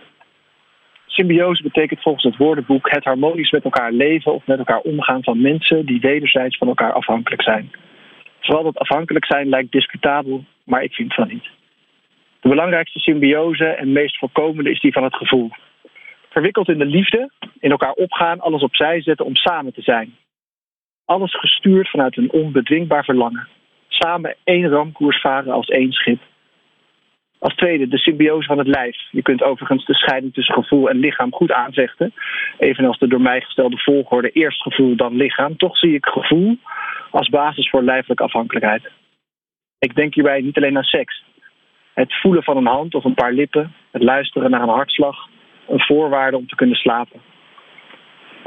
[1.06, 5.42] Symbiose betekent volgens het woordenboek het harmonisch met elkaar leven of met elkaar omgaan van
[5.42, 7.72] mensen die wederzijds van elkaar afhankelijk zijn.
[8.40, 11.50] Vooral dat afhankelijk zijn lijkt discutabel, maar ik vind van niet.
[12.40, 15.50] De belangrijkste symbiose en meest voorkomende is die van het gevoel.
[16.30, 20.16] Verwikkeld in de liefde, in elkaar opgaan, alles opzij zetten om samen te zijn.
[21.10, 23.48] Alles gestuurd vanuit een onbedwingbaar verlangen.
[23.88, 26.20] Samen één ramkoers varen als één schip.
[27.40, 28.98] Als tweede, de symbiose van het lijf.
[29.12, 32.14] Je kunt overigens de scheiding tussen gevoel en lichaam goed aanvechten.
[32.58, 35.58] Evenals de door mij gestelde volgorde eerst gevoel, dan lichaam.
[35.58, 36.58] Toch zie ik gevoel
[37.12, 38.92] als basis voor lijfelijke afhankelijkheid.
[39.80, 41.24] Ik denk hierbij niet alleen aan seks.
[41.94, 45.28] Het voelen van een hand of een paar lippen, het luisteren naar een hartslag,
[45.68, 47.29] een voorwaarde om te kunnen slapen.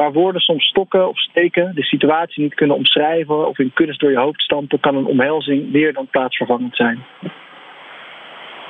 [0.03, 4.11] Waar woorden soms stokken of steken, de situatie niet kunnen omschrijven of in kunst door
[4.11, 7.05] je hoofd stampen, kan een omhelzing meer dan plaatsvervangend zijn.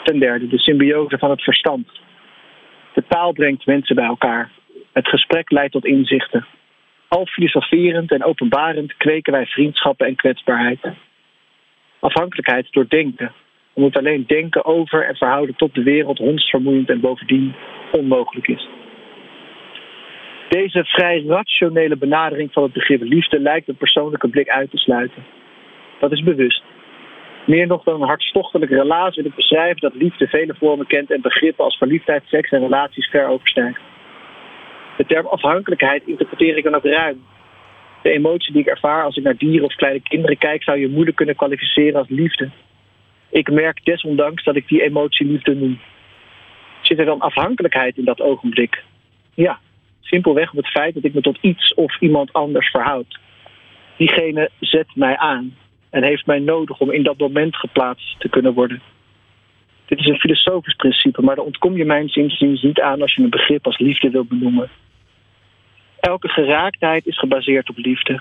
[0.04, 1.88] Ten derde, de symbiose van het verstand.
[2.94, 4.50] De taal brengt mensen bij elkaar.
[4.92, 6.46] Het gesprek leidt tot inzichten.
[7.08, 10.80] Half filosoferend en openbarend kweken wij vriendschappen en kwetsbaarheid.
[12.00, 13.32] Afhankelijkheid door denken.
[13.74, 17.54] Moeten alleen denken over en verhouden tot de wereld hondsvermoeiend en bovendien
[17.92, 18.81] onmogelijk is.
[20.58, 25.24] Deze vrij rationele benadering van het begrip liefde lijkt een persoonlijke blik uit te sluiten.
[26.00, 26.62] Dat is bewust.
[27.46, 31.20] Meer nog dan een hartstochtelijke relatie wil ik beschrijven dat liefde vele vormen kent en
[31.20, 33.80] begrippen als verliefdheid, seks en relaties ver overstijgt.
[34.96, 37.24] De term afhankelijkheid interpreteer ik dan ook ruim.
[38.02, 40.88] De emotie die ik ervaar als ik naar dieren of kleine kinderen kijk, zou je
[40.88, 42.50] moeilijk kunnen kwalificeren als liefde.
[43.30, 45.80] Ik merk desondanks dat ik die emotie liefde noem.
[46.82, 48.82] Zit er dan afhankelijkheid in dat ogenblik?
[49.34, 49.58] Ja,
[50.02, 53.18] simpelweg op het feit dat ik me tot iets of iemand anders verhoud.
[53.96, 55.56] Diegene zet mij aan
[55.90, 58.82] en heeft mij nodig om in dat moment geplaatst te kunnen worden.
[59.86, 63.22] Dit is een filosofisch principe, maar daar ontkom je mijn inziens niet aan als je
[63.22, 64.70] een begrip als liefde wilt benoemen.
[66.00, 68.20] Elke geraaktheid is gebaseerd op liefde.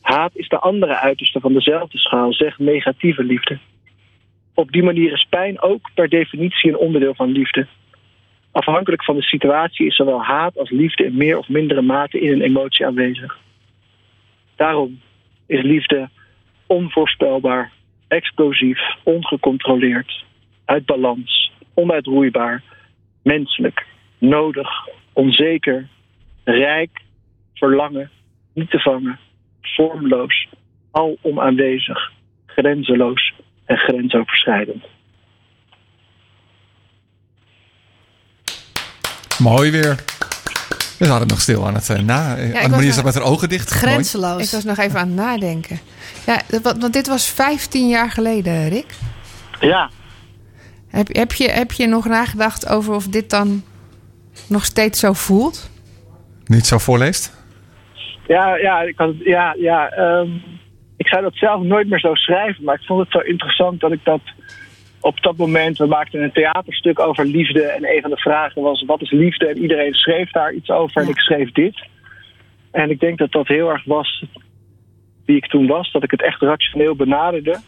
[0.00, 3.58] Haat is de andere uiterste van dezelfde schaal, zeg negatieve liefde.
[4.54, 7.66] Op die manier is pijn ook per definitie een onderdeel van liefde.
[8.54, 12.32] Afhankelijk van de situatie is zowel haat als liefde in meer of mindere mate in
[12.32, 13.38] een emotie aanwezig.
[14.56, 15.00] Daarom
[15.46, 16.08] is liefde
[16.66, 17.72] onvoorspelbaar,
[18.08, 20.24] explosief, ongecontroleerd,
[20.64, 22.62] uit balans, onuitroeibaar,
[23.22, 23.86] menselijk,
[24.18, 24.68] nodig,
[25.12, 25.88] onzeker,
[26.44, 27.00] rijk,
[27.54, 28.10] verlangen,
[28.52, 29.18] niet te vangen,
[29.62, 30.48] vormloos,
[30.90, 32.12] alom aanwezig,
[32.46, 33.32] grenzeloos
[33.64, 34.93] en grensoverschrijdend.
[39.38, 39.96] Mooi weer.
[40.98, 42.30] We hadden nog stil aan het uh, na.
[42.34, 43.70] Annemarie was zat met haar ogen dicht.
[43.70, 44.42] Grenzeloos.
[44.42, 45.80] Ik was nog even aan het nadenken.
[46.26, 48.86] Ja, want dit was 15 jaar geleden, Rick.
[49.60, 49.90] Ja,
[50.88, 53.62] Heb, heb, je, heb je nog nagedacht over of dit dan
[54.48, 55.70] nog steeds zo voelt?
[56.44, 57.32] Niet zo voorleest?
[58.26, 60.28] Ja, ja, ik, had, ja, ja ehm,
[60.96, 63.92] ik zou dat zelf nooit meer zo schrijven, maar ik vond het zo interessant dat
[63.92, 64.20] ik dat
[65.04, 68.84] op dat moment, we maakten een theaterstuk over liefde en een van de vragen was
[68.84, 71.86] wat is liefde en iedereen schreef daar iets over en ik schreef dit.
[72.70, 74.24] En ik denk dat dat heel erg was
[75.24, 77.60] wie ik toen was, dat ik het echt rationeel benaderde.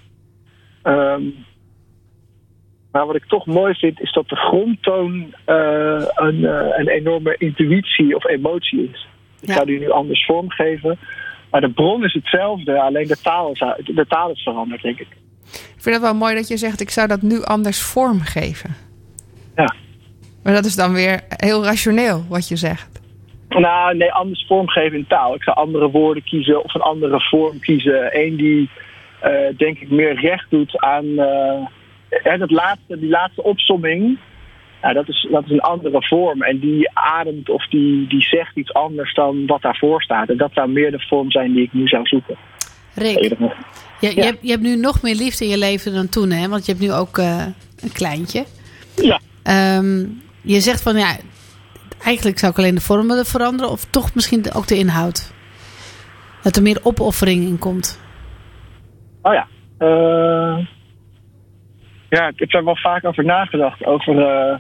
[0.82, 1.22] Ehm,
[2.92, 7.34] maar wat ik toch mooi vind is dat de grondtoon eh, een, eh, een enorme
[7.38, 9.06] intuïtie of emotie is.
[9.40, 9.54] Ik Ja.
[9.54, 10.98] zou die nu anders vormgeven.
[11.50, 15.08] Maar de bron is hetzelfde, alleen de taal is, de taal is veranderd, denk ik.
[15.52, 18.74] Ik vind het wel mooi dat je zegt, ik zou dat nu anders vormgeven.
[19.56, 19.74] Ja.
[20.42, 23.00] Maar dat is dan weer heel rationeel wat je zegt.
[23.48, 25.34] Nou, nee, anders vormgeven in taal.
[25.34, 28.20] Ik zou andere woorden kiezen of een andere vorm kiezen.
[28.20, 28.70] Eén die
[29.20, 31.66] eh, denk ik meer recht doet aan eh,
[32.08, 34.18] hè, dat laatste, die laatste opsomming.
[34.82, 38.56] Ja, dat, is, dat is een andere vorm en die ademt of die, die zegt
[38.56, 40.28] iets anders dan wat daarvoor staat.
[40.28, 42.36] En dat zou meer de vorm zijn die ik nu zou zoeken.
[42.96, 43.18] Rick,
[44.00, 46.48] je, je, hebt, je hebt nu nog meer liefde in je leven dan toen, hè?
[46.48, 47.46] Want je hebt nu ook eh,
[47.80, 48.44] een kleintje.
[48.96, 49.20] Ja.
[49.42, 50.04] Ehm,
[50.42, 51.16] je zegt van ja,
[52.04, 55.32] eigenlijk zou ik alleen de vorm willen veranderen, of toch misschien ook de inhoud.
[56.42, 58.00] Dat er meer opoffering in komt.
[59.22, 59.46] Oh ja.
[59.78, 60.66] Eh,
[62.08, 63.84] ja, ik heb daar wel vaak over nagedacht.
[63.84, 64.58] Over eh,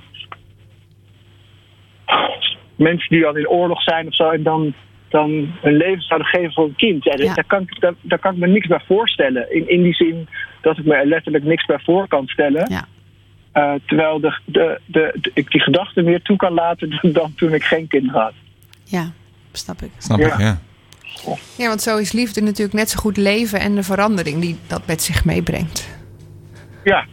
[2.76, 4.30] mensen die dan in oorlog zijn of zo.
[4.30, 4.74] En dan,
[5.08, 7.04] dan hun leven zouden geven voor een kind.
[7.04, 7.34] Ja, Ja.
[7.34, 9.54] Daar, kan ik, daar, daar kan ik me niks bij voorstellen.
[9.54, 10.28] In, in die zin
[10.60, 12.70] dat ik me er letterlijk niks bij voor kan stellen.
[12.70, 12.84] Ja.
[13.52, 17.34] Eh, terwijl de, de, de, de- ik die gedachten meer toe kan laten dan, dan
[17.34, 18.32] toen ik geen kind had.
[18.84, 19.12] Ja,
[19.52, 19.90] snap ik.
[19.98, 20.26] Snap Ja.
[20.32, 20.58] ik, ja.
[21.58, 24.86] Ja, want zo is liefde natuurlijk net zo goed leven en de verandering die dat
[24.86, 25.88] met zich meebrengt.
[26.84, 27.04] Ja.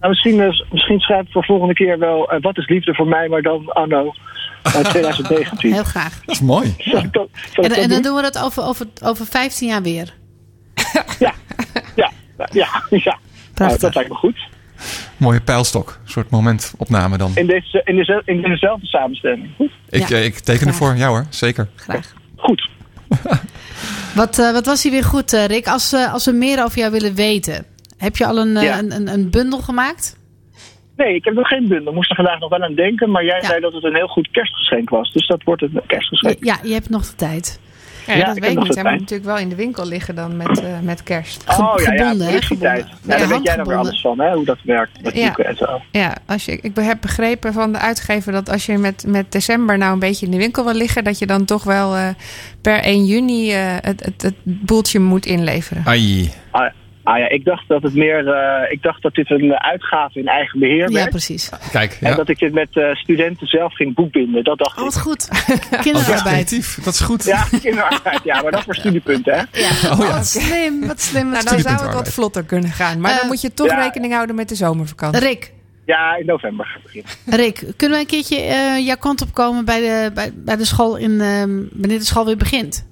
[0.00, 2.30] Nou, misschien, eh, misschien schrijf ik voor volgende keer wel...
[2.30, 4.12] eh, wat is liefde voor mij, maar dan anno
[4.74, 5.72] eh, 2019.
[5.72, 6.20] Heel graag.
[6.24, 6.74] Dat is mooi.
[6.78, 8.14] Zal ik dat, zal ik En, dan doen?
[8.16, 10.14] we dat over, over, over 15 jaar weer.
[11.18, 11.32] Ja,
[11.94, 12.10] ja,
[12.52, 12.68] ja.
[12.90, 13.18] ja.
[13.54, 14.38] Nou, dat lijkt me goed.
[15.16, 15.98] Mooie pijlstok.
[16.04, 17.32] Een soort momentopname dan.
[17.34, 19.48] In, deze, in, deze, in dezelfde samenstelling.
[19.56, 19.70] Goed.
[19.88, 20.16] Ik, Ja.
[20.16, 20.96] eh, ik teken ervoor.
[20.96, 21.68] Ja hoor, zeker.
[21.76, 22.12] Graag.
[22.36, 22.68] goed.
[24.14, 25.66] Wat, eh, wat was hier weer goed, eh, Rick?
[25.68, 27.64] Als, als we meer over jou willen weten,
[27.96, 28.78] heb je al een, Ja.
[28.78, 30.16] een, een, een bundel gemaakt?
[30.96, 31.92] Nee, ik heb nog geen bundel.
[31.92, 33.10] Moest er vandaag nog wel aan denken.
[33.10, 33.46] Maar jij Ja.
[33.46, 35.12] zei dat het een heel goed kerstgeschenk was.
[35.12, 36.44] Dus dat wordt een kerstgeschenk.
[36.44, 37.60] Ja, je hebt nog de tijd.
[38.06, 38.66] Ja, Ja, dat ik weet ik niet.
[38.74, 39.00] Hij moet tijd.
[39.00, 41.42] natuurlijk wel in de winkel liggen dan met, eh, met kerst.
[41.46, 42.82] Ge- oh ja, ja, gebonden, hè, productietijd.
[42.84, 42.98] gebonden.
[43.10, 44.34] Ja, daar Ja, weet jij dan weer alles van, hè?
[44.34, 45.34] Hoe dat werkt met Ja.
[45.36, 45.80] en zo.
[45.90, 49.78] Ja, als je, ik heb begrepen van de uitgever dat als je met, met december
[49.78, 52.08] nou een beetje in de winkel wil liggen, dat je dan toch wel eh,
[52.60, 55.82] per 1 juni eh, het, het, het boeltje moet inleveren.
[55.86, 56.30] Ai.
[56.50, 56.70] Ah,
[57.06, 58.28] ah ja, ik dacht dat het meer...
[58.28, 61.10] eh, ik dacht dat dit een eh, uitgave in eigen beheer Ja, werd.
[61.10, 61.50] precies.
[61.72, 62.16] Kijk, En ja.
[62.16, 64.44] dat ik dit met eh, studenten zelf ging boekbinden.
[64.44, 64.90] Dat dacht Oh, ik.
[64.92, 65.28] wat goed.
[65.50, 66.22] Oh, ja, Kinderarbeid.
[66.24, 66.78] creatief.
[66.84, 67.24] Dat is goed.
[67.24, 68.20] Ja, kinderarbeid.
[68.24, 69.38] Ja, maar dat voor studiepunten, hè?
[69.60, 69.92] Ja.
[69.92, 70.12] Oh, ja.
[70.16, 71.28] Wat slim, wat slim.
[71.30, 73.00] Nou, dan zou het wat vlotter kunnen gaan.
[73.00, 73.82] Maar Eh, dan moet je toch ja.
[73.82, 75.20] rekening houden met de zomervakantie.
[75.20, 75.52] Rick,
[75.86, 77.44] Ja, in november gaat het beginnen.
[77.44, 80.64] Rick, kunnen we een keertje eh, jouw kant op komen bij de, bij, bij de
[80.64, 82.86] school in, ehm, wanneer de school weer begint?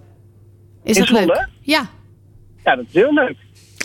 [0.85, 1.23] Is In dat leuk?
[1.23, 1.49] Zwolle?
[1.61, 1.87] Ja,
[2.65, 3.37] Ja, dat is heel leuk.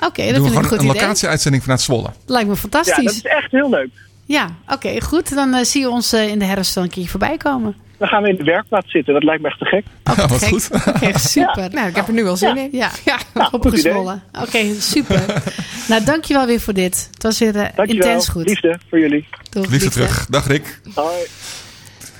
[0.05, 2.09] Oké, Doen we dat vind ik een goed een locatieuitzending vanuit Zwolle.
[2.25, 3.03] Lijkt me Ja, fantastisch.
[3.05, 3.89] dat is echt heel leuk.
[4.25, 5.35] Ja, oké, goed.
[5.35, 7.75] Dan eh, zie je ons eh, in de herfst dan een keertje voorbij komen.
[7.97, 9.13] Dan gaan we in de werkplaats zitten.
[9.13, 9.83] Dat lijkt me echt te gek.
[10.03, 10.49] Oh, Ja, wat gek.
[10.49, 10.69] goed.
[10.87, 11.69] Oké, super.
[11.71, 12.69] Nou, ik heb er nu al zin in.
[12.71, 13.17] Ja, Ja.
[13.51, 14.23] opgezwollen.
[14.41, 15.23] Oké, super.
[15.89, 17.07] nou, dankjewel weer voor dit.
[17.13, 18.45] Het was weer eh, intens goed.
[18.45, 19.27] Liefde voor jullie.
[19.49, 20.25] Doeg, Liefde terug.
[20.29, 20.81] Dag Rick.
[20.93, 21.15] Hoi.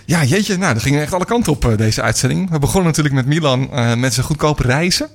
[0.05, 0.57] Ja, jeetje.
[0.57, 2.49] Nou, er gingen echt alle kanten op eh, deze uitzending.
[2.49, 5.09] We begonnen natuurlijk met Milan eh, met zijn goedkope reizen.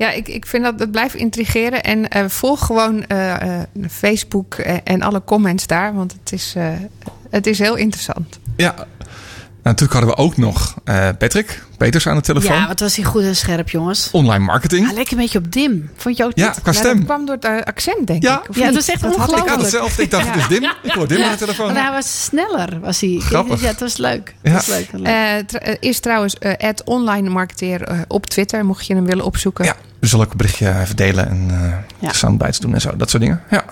[0.00, 1.82] Ja, ik, ik vind dat het blijft intrigeren.
[1.82, 5.94] En eh, volg gewoon eh, eh, Facebook en alle comments daar.
[5.94, 6.54] Want het is,
[7.30, 8.38] het is heel interessant.
[8.56, 8.74] Ja.
[9.62, 12.56] Nou, natuurlijk hadden we ook nog eh, Patrick Peters aan de telefoon.
[12.56, 14.08] Ja, wat was hij goed en scherp, jongens.
[14.12, 14.88] Online marketing.
[14.88, 15.90] Ah, lekker een beetje op dim.
[15.96, 16.96] Vond je ook Ja, qua Ja, stem.
[16.96, 18.38] dat kwam door het eh, accent, denk Ja.
[18.42, 18.48] ik.
[18.48, 18.74] of Ja, niet?
[18.74, 19.62] was echt Dat had ik had ongelooflijk.
[19.62, 20.02] hetzelfde.
[20.02, 20.70] Ik dacht, het is Dim.
[20.82, 21.66] Ik hoor Dim aan de telefoon.
[21.66, 23.16] Want hij was sneller, was hij.
[23.22, 23.60] Grappig.
[23.60, 24.34] Ja, het was leuk.
[24.42, 24.50] Ja.
[24.52, 24.88] Het was leuk.
[24.92, 25.06] leuk.
[25.06, 29.64] Eh, eh, is trouwens eh online marketeer eh, op Twitter, mocht je hem willen opzoeken.
[29.64, 32.12] Ja, we zullen ook een berichtje even delen en eh Ja.
[32.12, 32.96] soundbites doen en zo.
[32.96, 33.42] Dat soort dingen.
[33.50, 33.64] Ja.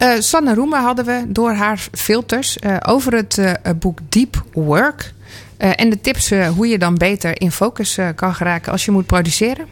[0.00, 5.12] Eh, Sanne Roema hadden we door haar filters eh, over het eh, boek Deep Work.
[5.56, 9.66] En de tips hoe je dan beter in focus kan geraken als je moet produceren.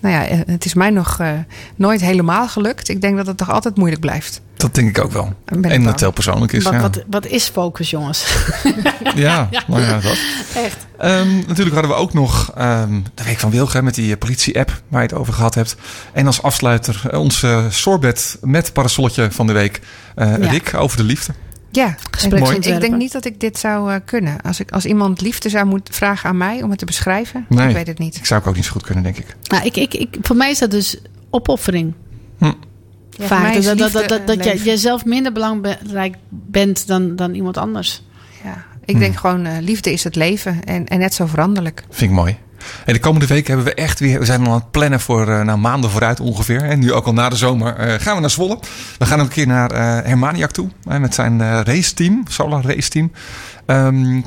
[0.00, 1.20] Nou ja, het is mij nog
[1.76, 2.88] nooit helemaal gelukt.
[2.88, 4.40] Ik denk dat het toch altijd moeilijk blijft.
[4.62, 5.34] Dat denk ik ook wel.
[5.44, 6.64] Ben en dat het heel persoonlijk is.
[6.64, 6.80] wat, ja.
[6.80, 8.26] wat, wat is focus, jongens?
[9.14, 10.18] ja, ja, dat.
[10.54, 10.86] Echt.
[10.98, 14.82] Ehm, natuurlijk hadden we ook nog ehm, de Week van Wilgen met die eh, politie-app
[14.88, 15.76] waar je het over gehad hebt.
[16.12, 19.80] En als afsluiter eh, onze sorbet met parasolletje van de week.
[20.14, 20.50] eh, Ja.
[20.50, 21.32] Rick over de liefde.
[21.70, 22.74] Ja, Gespreksontwerpen.
[22.74, 24.40] ik denk niet dat ik dit zou eh, kunnen.
[24.42, 27.68] Als, ik, als iemand liefde zou moeten vragen aan mij om het te beschrijven, Nee.
[27.68, 28.16] ik weet het niet.
[28.16, 29.36] Ik zou het ook niet zo goed kunnen, denk ik.
[29.48, 30.96] Nou, ik, ik, ik, voor mij is dat dus
[31.30, 31.94] opoffering.
[33.18, 33.54] Ja, Vaak.
[33.54, 34.70] dat dat, dat, dat, dat jij leven.
[34.70, 38.02] jezelf minder belangrijk bent dan, dan iemand anders.
[38.44, 41.84] Ja, ik denk gewoon, eh, liefde is het leven en, en net zo veranderlijk.
[41.90, 42.36] Vind ik mooi.
[42.84, 44.18] En de komende week hebben we echt weer.
[44.18, 46.62] We zijn al aan het plannen voor eh, nou, maanden vooruit ongeveer.
[46.62, 48.58] En nu ook al na de zomer eh, gaan we naar Zwolle.
[48.98, 50.68] We gaan ook een keer naar eh Hermaniak toe.
[50.84, 53.12] met zijn eh raceteam, Solar Raceteam.
[53.66, 54.20] Ehm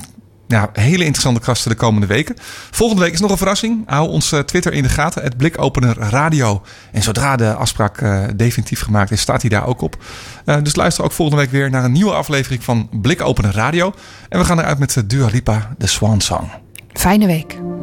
[0.48, 2.36] ja, hele interessante gasten de komende weken.
[2.72, 3.84] Volgende week is nog een verrassing.
[3.86, 5.24] Hou ons eh, Twitter in de gaten.
[5.24, 6.62] Het Blikopener Radio.
[6.92, 9.98] En zodra de afspraak eh, definitief gemaakt is, staat hij daar ook op.
[10.46, 13.94] Eh, dus luister ook volgende week weer naar een nieuwe aflevering van Blikopener Radio.
[14.30, 16.52] En we gaan eruit met Dua Lipa, de Swan Song.
[16.94, 17.75] Fijne week.